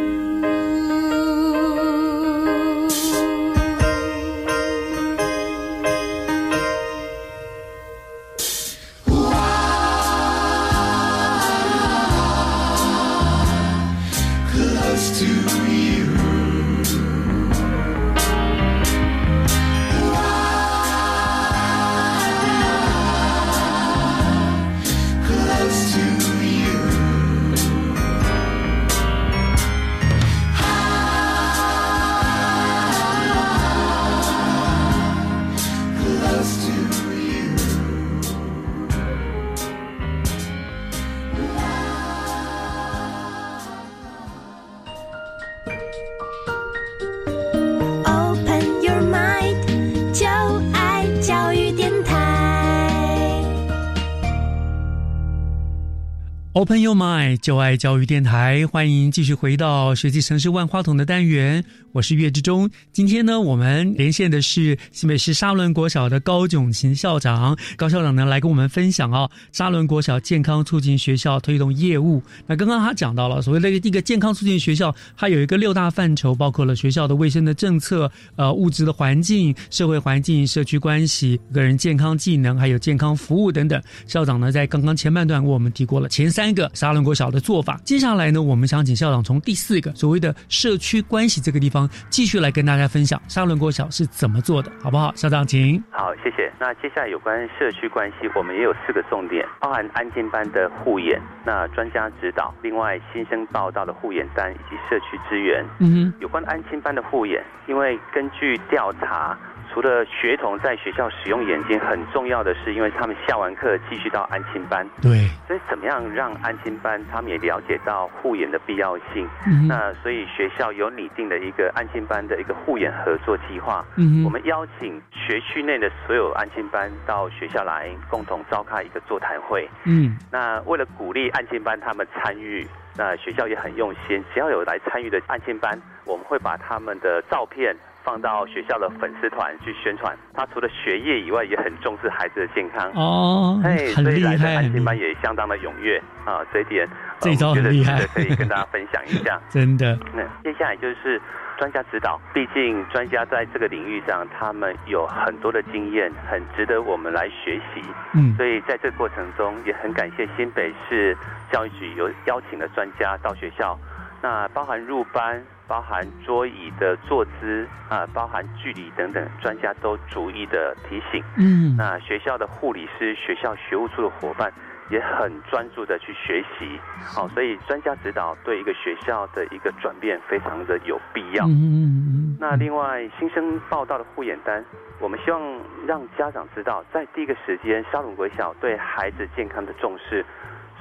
[56.62, 62.68] hoping Mind，就爱教育电台，欢迎继续回到学习城市万花筒的单元，我是岳志忠。
[62.92, 72.22] 今天呢，我们连线的是新北市沙仑国小的高炯勤校长，高校长呢来跟我们分享哦，沙仑国小健康促进学校推动业务。
[72.46, 83.82] 那刚刚他讲到了所谓的一个健康促进学校，它有一个六大范畴，包括了学校的卫生的政策、呃物质的环境、社会环境、社区关系、个人健康技能，还有健康服务等等。
[84.06, 95.14] 校长呢在刚刚前半段为我们提过了前三个沙仑国小的做法，接下来呢，我们想请校长从第四个所谓的社区关系这个地方继续来跟大家分享沙仑国小是怎么做的，好不好？
[95.14, 95.80] 校长，请。
[95.92, 96.50] 好，谢谢。
[96.58, 105.64] 那接下来有关社区关系，我们也有四个重点，包含安静班的护眼，那专家指导，另外新生报道的护眼单以及社区资源。
[105.78, 109.38] 嗯哼有关安亲班的护眼，因为根据调查，
[109.72, 114.86] 除了学童在学校使用眼睛，很重要的是，因为他们下完课继续到安亲班。
[115.00, 119.26] 对，所以怎么样让安亲班他们也了解到护眼的必要性？
[119.46, 123.82] 嗯那所以学校有拟定的一个安亲班的一个护眼合作计划。
[123.96, 129.66] 嗯我们邀请学区内的所有安亲班到学校来，共同召开一个座谈会。
[129.84, 137.74] 嗯那为了鼓励安亲班他们参与，那学校也很用心，只要有来参与的安亲班，我们会把他们的照片
[138.04, 140.16] 放到学校的粉丝团去宣传。
[140.34, 142.90] 他除了学业以外，也很重视孩子的健康。
[142.94, 146.88] 哦哎，很厉所以来的害安心班也相当的踊跃啊，这一点
[147.20, 149.40] 这一招我觉得很厉害可以跟大家分享一下。
[149.48, 151.20] 真的，那接下来就是
[151.58, 157.82] 专家指导，毕竟专家在这个领域上，他们有很多的经验，很值得我们来学习。
[158.14, 161.16] 嗯所以在这个过程中，也很感谢新北市
[161.50, 163.78] 教育局有邀请了专家到学校，
[164.20, 165.42] 那包含入班、
[165.72, 171.24] 包含桌椅的坐姿啊、包含距离等等，专家都逐一的提醒。
[171.38, 174.52] 嗯那学校的护理师、学校学务处的伙伴
[174.90, 176.78] 也很专注的去学习。
[177.02, 181.46] 好，所以专家指导对一个学校的一个转变非常的有必要。
[181.46, 184.62] 嗯那另外新生报道的护眼单，
[185.00, 185.40] 我们希望
[185.86, 190.22] 让家长知道，在第一个时间，沙龙国小对孩子健康的重视。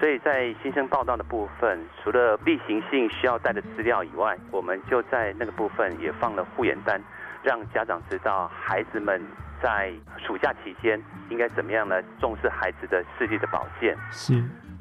[0.01, 6.99] 所以在新生报道的部分，除了例行性需要带的资料以外，我们就在那个部分也放了护眼单，
[7.43, 9.21] 让家长知道孩子们
[9.61, 10.99] 在暑假期间
[11.29, 13.95] 应该怎么样来重视孩子的视力的保健。
[14.09, 14.33] 是。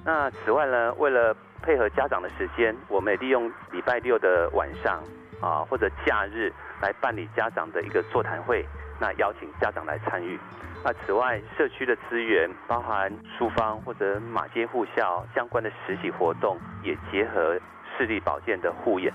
[0.06, 5.02] 那此外呢，为了配合家长的时间，我们也利用礼拜六的晚上
[5.42, 6.50] 啊或者假日
[6.80, 8.64] 来办理家长的一个座谈会，
[9.00, 10.38] 那邀请家长来参与。
[10.84, 17.58] 那此外，社区的资源包含书坊或者马街护校相关的实习活动，也结合
[17.96, 19.12] 视力保健的护眼。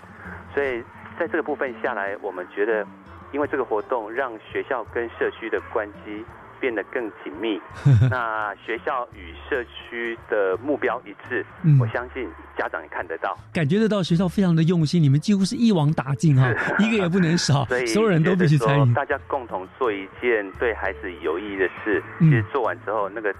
[0.53, 0.83] 所以
[1.17, 2.85] 在这个部分下来，我们觉得，
[3.31, 6.25] 因为这个活动让学校跟社区的关机
[6.65, 7.61] 变得更紧密，
[8.09, 13.37] 那学校与社区的目标一致，嗯我相信家长也看得到。
[13.53, 16.51] 感觉得到学校非常的用心，你们几乎是一网打尽哈，
[16.81, 18.93] 一个也不能少， 所以所有人都必须参与。
[18.95, 23.31] 大家共同做一件对孩子有意义的事，嗯其实做完之后，那个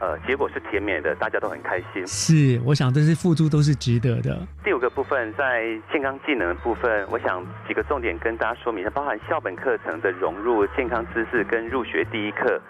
[0.00, 2.06] 呃结果是甜美的，大家都很开心。
[2.06, 4.38] 是，我想这些付出都是值得的。
[4.64, 12.60] 第五个部分在健康技能的部分，我想几个重点跟大家说明一下，包含校本课程的融入、健康知识跟入学第一课。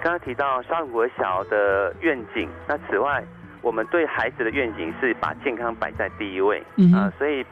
[0.00, 3.24] 刚刚提到沙鲁国小的愿景，那此外，
[3.60, 7.44] 我们对孩子的愿景是把健康摆在第一位嗯哼啊、所以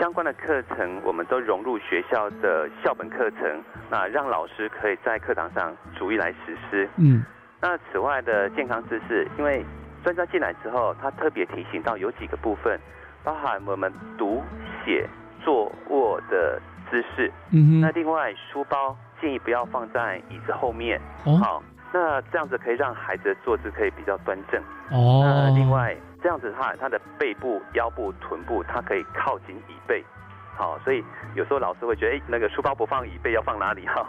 [0.00, 6.88] 相关的课程我们都融入学校的校本课程，那让老师可以在课堂上逐一来实施。
[6.96, 7.22] 嗯，
[7.62, 9.64] 那此外的健康知识，因为
[10.02, 12.76] 专家进来之后，他特别提醒到有几个部分，
[13.22, 14.42] 包含我们读、
[14.84, 15.08] 写、
[15.44, 16.60] 坐、卧的
[16.90, 17.30] 姿势。
[17.52, 21.00] 嗯哼那另外，书包建议不要放在椅子后面。
[21.24, 24.60] 哦好，那这样子可以让孩子的坐姿可以比较端正。
[24.90, 30.04] 哦那另外，这样子的话，他的背部、腰部、臀部，它可以靠近椅背。
[30.54, 31.02] 好，所以
[31.34, 34.06] 有时候老师会觉得，哎，那个书包不放椅背，要放哪里哈？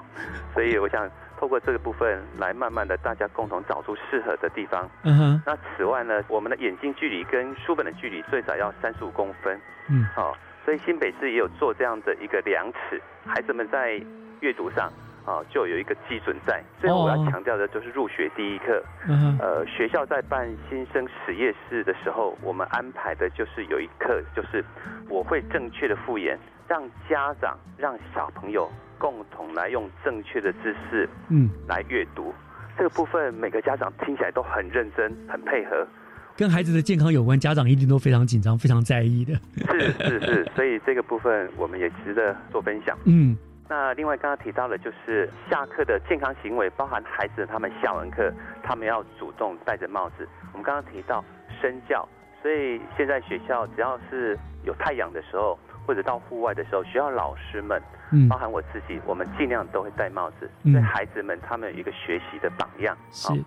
[0.54, 4.90] 所以我想透过这个部分来慢慢的大家共同找出适合的地方。
[5.04, 9.60] 嗯哼，那此外呢，我们的眼睛距离跟书本的距离最少要三十五公分。
[9.90, 14.02] 嗯，好、所以新北市也有做这样的一个量尺，孩子们在
[14.42, 14.92] 阅读上
[15.26, 16.62] 啊、就有一个基准在。
[16.82, 18.84] 最后我要哦强调的就是入学第一课。
[19.08, 24.64] 嗯哼呃，学校在办新生实验室的时候，我们安排的就是有一课，就是
[25.10, 32.34] 我会正确的复原，让家长、让小朋友共同来用正确的姿势，嗯，来阅读。
[32.78, 35.88] 这个部分每个家长听起来都很认真、很配合。
[36.36, 39.36] 跟孩子的健康有关，家长一定都非常紧张、非常在意的。
[39.70, 42.98] 是是是，所以这个部分我们也值得做分享。
[43.06, 43.38] 嗯，
[43.70, 50.28] 那另外刚刚提到的就是下课的健康行为，包含孩子他们下完课，他们要主动戴着帽子。
[50.52, 51.24] 我们刚刚提到
[51.62, 52.08] 身教，
[52.42, 55.58] 所以现在学校只要是有太阳的时候，
[55.88, 62.96] 或者到户外的时候，学校老师们，嗯包含我自己，我们尽量都会戴帽子，嗯对孩子们他们有一个学习的榜样。
[63.12, 63.38] 是好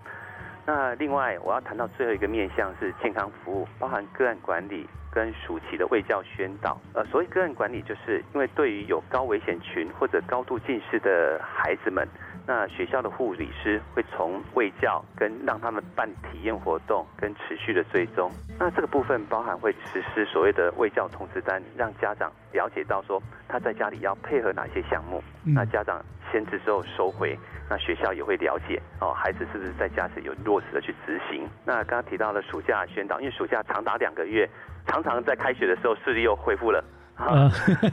[0.65, 6.79] 那另外，我要谈到最后一个面向是健康服务，包含个案管理跟暑期的卫教宣导。
[6.93, 12.07] 呃，所谓个人管理，就是因为对于有高危险群或者高度近视的孩子们，
[12.47, 18.31] 那学校的护理师会从卫教跟让他们办体验活动跟持续的追踪。
[18.59, 25.23] 那这个部分包含会实施所谓的卫教通知单，让家长了解到说他在家里要配合哪些项目。
[25.47, 26.05] 嗯那家长
[26.37, 27.35] 签字之后收回，
[27.67, 31.49] 那学校也会了解哦，孩子是不是在家是有落实的去执行。
[31.65, 34.47] 那刚刚提到了暑假宣导，因为暑假长达两个月，
[34.87, 36.85] 常常在开学的时候视力又恢复了。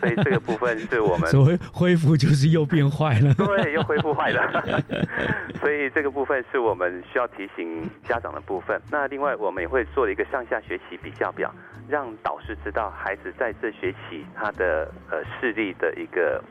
[0.01, 3.33] 所以这个部分是我们 所谓恢复就是又变坏了。
[3.39, 4.61] 对，又恢复坏了，
[5.61, 8.77] 所以这个部分是我们需要提醒家长的部分。
[8.91, 11.49] 那另外，我们也会做了一个上下学期比较表，
[11.87, 16.43] 让导师知道孩子在这学期他的呃视力的一个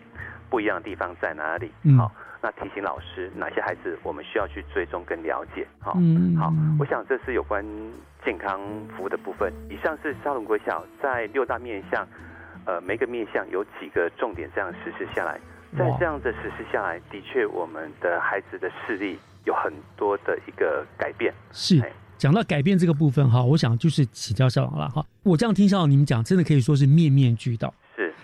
[0.52, 1.72] 不一样的地方在哪里。
[1.82, 5.66] 嗯好，那提醒老师哪些孩子我们需要去追踪跟了解。
[5.80, 7.64] 好，嗯好，我想这是有关
[8.22, 8.60] 健康
[8.94, 9.50] 服务的部分。
[9.70, 12.06] 以上是沙龙国小在六大面向，
[12.66, 15.40] 呃，每个面向有几个重点这样实施下来。
[15.78, 21.32] 在哇这样的实施下来，的确我们的孩子的视力有很多的一个改变。
[21.50, 21.82] 是
[22.18, 25.02] 讲到改变这个部分哈，我想就是请教校长了哈。
[25.22, 27.72] 我这样听校长你们讲，真的可以说是面面俱到。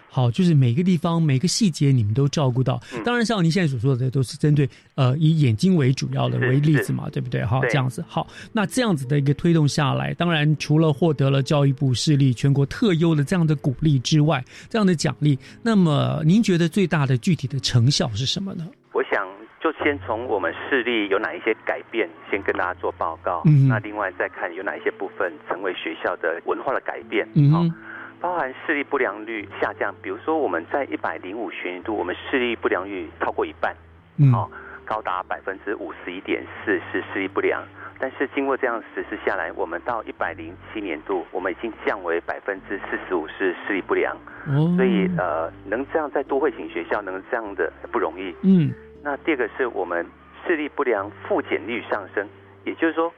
[0.08, 2.80] 是好，就是每个地方每个细节你们都照顾到。
[2.94, 7.44] 嗯当然，像您现在所说的都是针对呃以眼睛为主要的为例子嘛，对不对？
[7.44, 8.26] 哈，这样子好。
[8.52, 18.66] 那这样子的一个推动下来，当然除了获得了教育部视力全国特优的这样的鼓励之外，这样的奖励，那么您觉得最大的具体的成效是什么呢？
[18.92, 19.26] 我想
[19.62, 23.42] 就先从我们视力有哪一些改变，先跟大家做报告。
[23.44, 27.28] 嗯那另外再看有哪一些部分成为学校的文化的改变。
[27.34, 27.62] 嗯好
[28.20, 33.74] 包含视力不良率下降，比如说我们在一百零五学年度，我们视力不良率超过一半，
[34.18, 34.50] 嗯哦，
[34.84, 37.62] 高达百分之五十一点四是视力不良。
[38.00, 44.16] 但是经过这样实施下来，我们到一百零七年度，我们已经降为百分之四十五是视力不良。
[44.46, 48.34] 哦所以呃，能这样在都会型学校能这样的不容易。
[48.42, 50.06] 嗯那第二个是我们
[50.46, 52.28] 视力不良复检率上升，
[52.64, 53.12] 也就是说，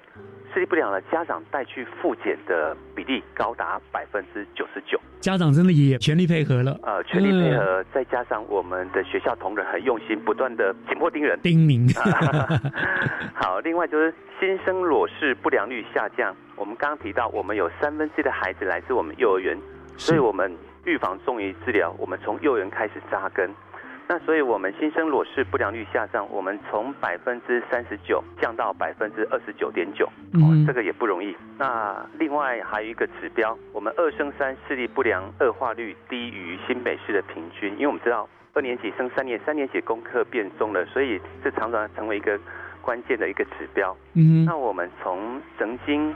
[0.52, 5.00] 视力不良的家长带去复检的比例高达百分之九十九。
[5.20, 11.38] 家长真的也全力配合了，呃，全力配合，再加上我们的学校同仁很用心，不断的紧迫盯人。
[11.40, 11.94] 叮咛。
[13.34, 16.34] 好，另外就是新生裸视不良率下降。
[16.56, 19.56] 我们刚刚提到，我们有三分之一的孩子来自我们幼儿园，
[19.96, 23.50] 所以我们预防重于治疗，我们从幼儿园开始扎根。
[24.10, 31.36] 那所以，我们新生裸视不良率下降，我们从百分之三十九降到百分之二十九点九，嗯这个也不容易。
[31.56, 42.36] 那另外还有一个指标，我们二升三视力不良恶化率低于新北市的平均，因为我们知道二年级升三年，三年级功课变重了，所以这常常成为一个
[42.80, 43.96] 关键的一个指标。
[44.14, 46.12] 嗯那我们从曾经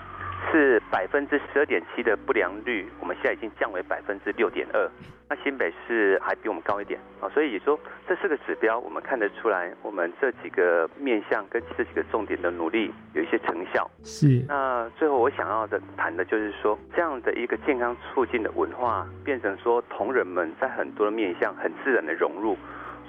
[0.51, 4.91] 是百分之十二点七的不良率，我们现在已经降为百分之六点二。
[5.29, 13.91] 那新北市还比我们高一点啊，所以也说这四个指标，我们看得出来，我们这几个面向跟这几个重点的努力有一些成效。
[14.05, 22.57] 是那最后我想要的谈的就是说，这样的一个健康促进的文化，变成说同仁们在很多的面向很自然的融入。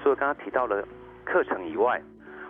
[0.01, 0.88] 所以刚刚提到了
[1.25, 2.01] 课程以外，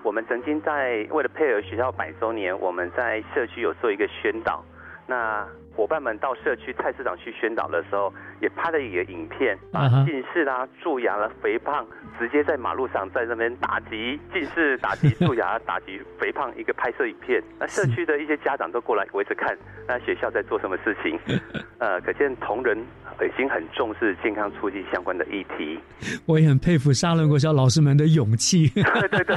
[0.04, 4.64] 我们曾经在为了配合学校百周年，我们在社区有做一个宣导。
[5.08, 5.46] 那
[5.76, 11.86] 伙伴们到社区菜市场去宣导的时候，也拍了一个影片，把啊近视啦、蛀牙啦、肥胖，
[12.18, 17.44] 直接在马路上在那边打击近视、打击蛀牙、打击肥胖一个拍摄影片。
[17.60, 19.56] 那社区的一些家长都过来围着看，
[19.88, 21.20] 那学校在做什么事情？
[21.78, 25.78] 呃，可见同仁已经很重视健康促进相关的议题。
[26.26, 28.70] 我也很佩服沙伦国小老师们的勇气。
[28.70, 29.36] 对 对对。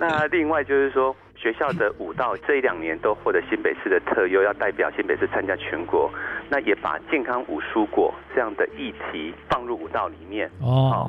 [0.00, 1.14] 那另外就是说，
[1.46, 6.10] 学校的舞蹈这一两年都获得新北市的特优，要代表新北市参加全国。
[6.50, 10.50] 那也把健康五蔬果这样的议题放入舞蹈里面。
[10.60, 11.08] 哦，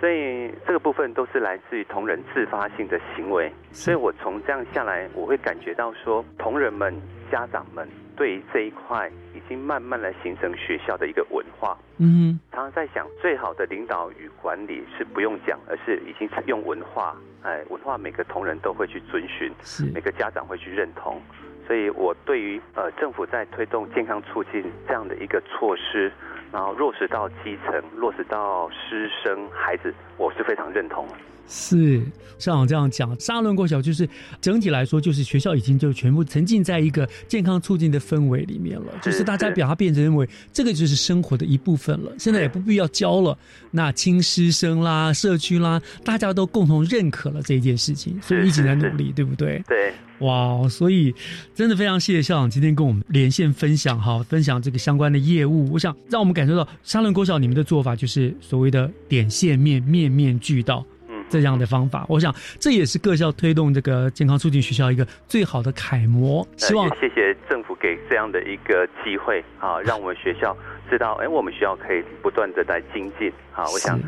[0.00, 3.48] 所以这个部分都是来自于同仁自发性的行为。
[3.70, 6.92] 所以我从这样下来，我会感觉到说，同仁们、
[7.30, 11.76] 家长们对这一块已经慢慢的形成学校的一个文化。
[11.98, 19.52] 嗯常常在想，最好的领导与管理是不用讲，而是已经用文化，哎，文化每个同仁都会去遵循，
[19.94, 21.20] 每个家长会去认同。
[21.66, 26.12] 所以我对于呃政府在推动健康促进这样的一个措施，
[26.52, 31.06] 然后落实到基层，落实到师生孩子，我是非常认同。
[31.48, 32.02] 是
[32.38, 34.08] 校长这样讲，沙伦国小就是
[34.40, 42.12] 整体来说，就是学校已经就全部沉浸在一个健康促进的氛围里面了，就是大家把它变成认为这个就是生活的一部分了。
[42.18, 43.36] 现在也不必要教了，
[43.70, 49.62] 那亲师生啦、社区啦，大家都共同认可了这件事情，所以一起来努力，对不对？
[49.66, 49.92] 对。
[50.20, 51.14] 哇，所以
[51.54, 55.70] 真的非常谢谢校长今天跟我们连线分享哈，分享这个相关的业务。
[55.70, 60.84] 我想让我们感受到沙伦国小你们的做法就是所谓的点线面，面面俱到。
[61.28, 66.46] 这样的方法，我想这也是各校推动这个健康促进学校一个最好的楷模。
[66.56, 70.56] 希望、呃、谢谢政府给这样的一个机会啊，让我们学校
[70.88, 73.64] 知道，哎，我们学校可以不断的在精进啊。
[73.72, 73.98] 我想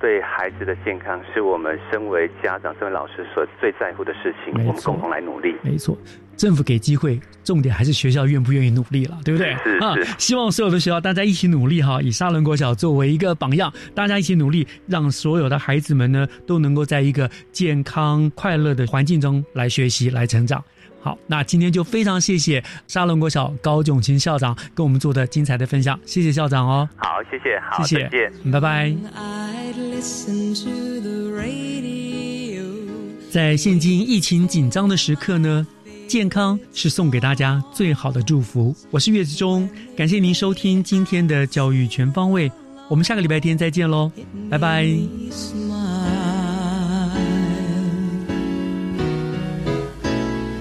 [0.00, 5.54] 对孩子的健康是我们身为家长、身为老师所最在乎的事情，我们共同来努力。
[5.62, 5.96] 没错。
[6.36, 9.56] 政府给机会，重点还是学校愿不愿意努力了，对不对？
[9.64, 20.62] 是啊，希望所有的学校大家一起努力哈，以沙伦国小作为一个榜样，大家一起努力，让所有的孩子们呢都能够在一个健康快乐的环境中来学习、来成长。
[21.06, 26.88] 好，那今天就非常谢谢沙伦国小高炯清校长跟我们做的精彩的分享，谢谢校长哦。
[26.96, 28.92] 好，谢谢，好，谢谢，再见，拜拜。
[33.30, 35.64] 在现今疫情紧张的时刻呢？
[36.08, 38.74] 健康是送给大家最好的祝福。
[38.90, 42.50] 我是岳志忠，感谢您收听今天的教育全方位。
[42.88, 44.10] 我们下个礼拜天再见喽，
[44.50, 44.88] 拜拜。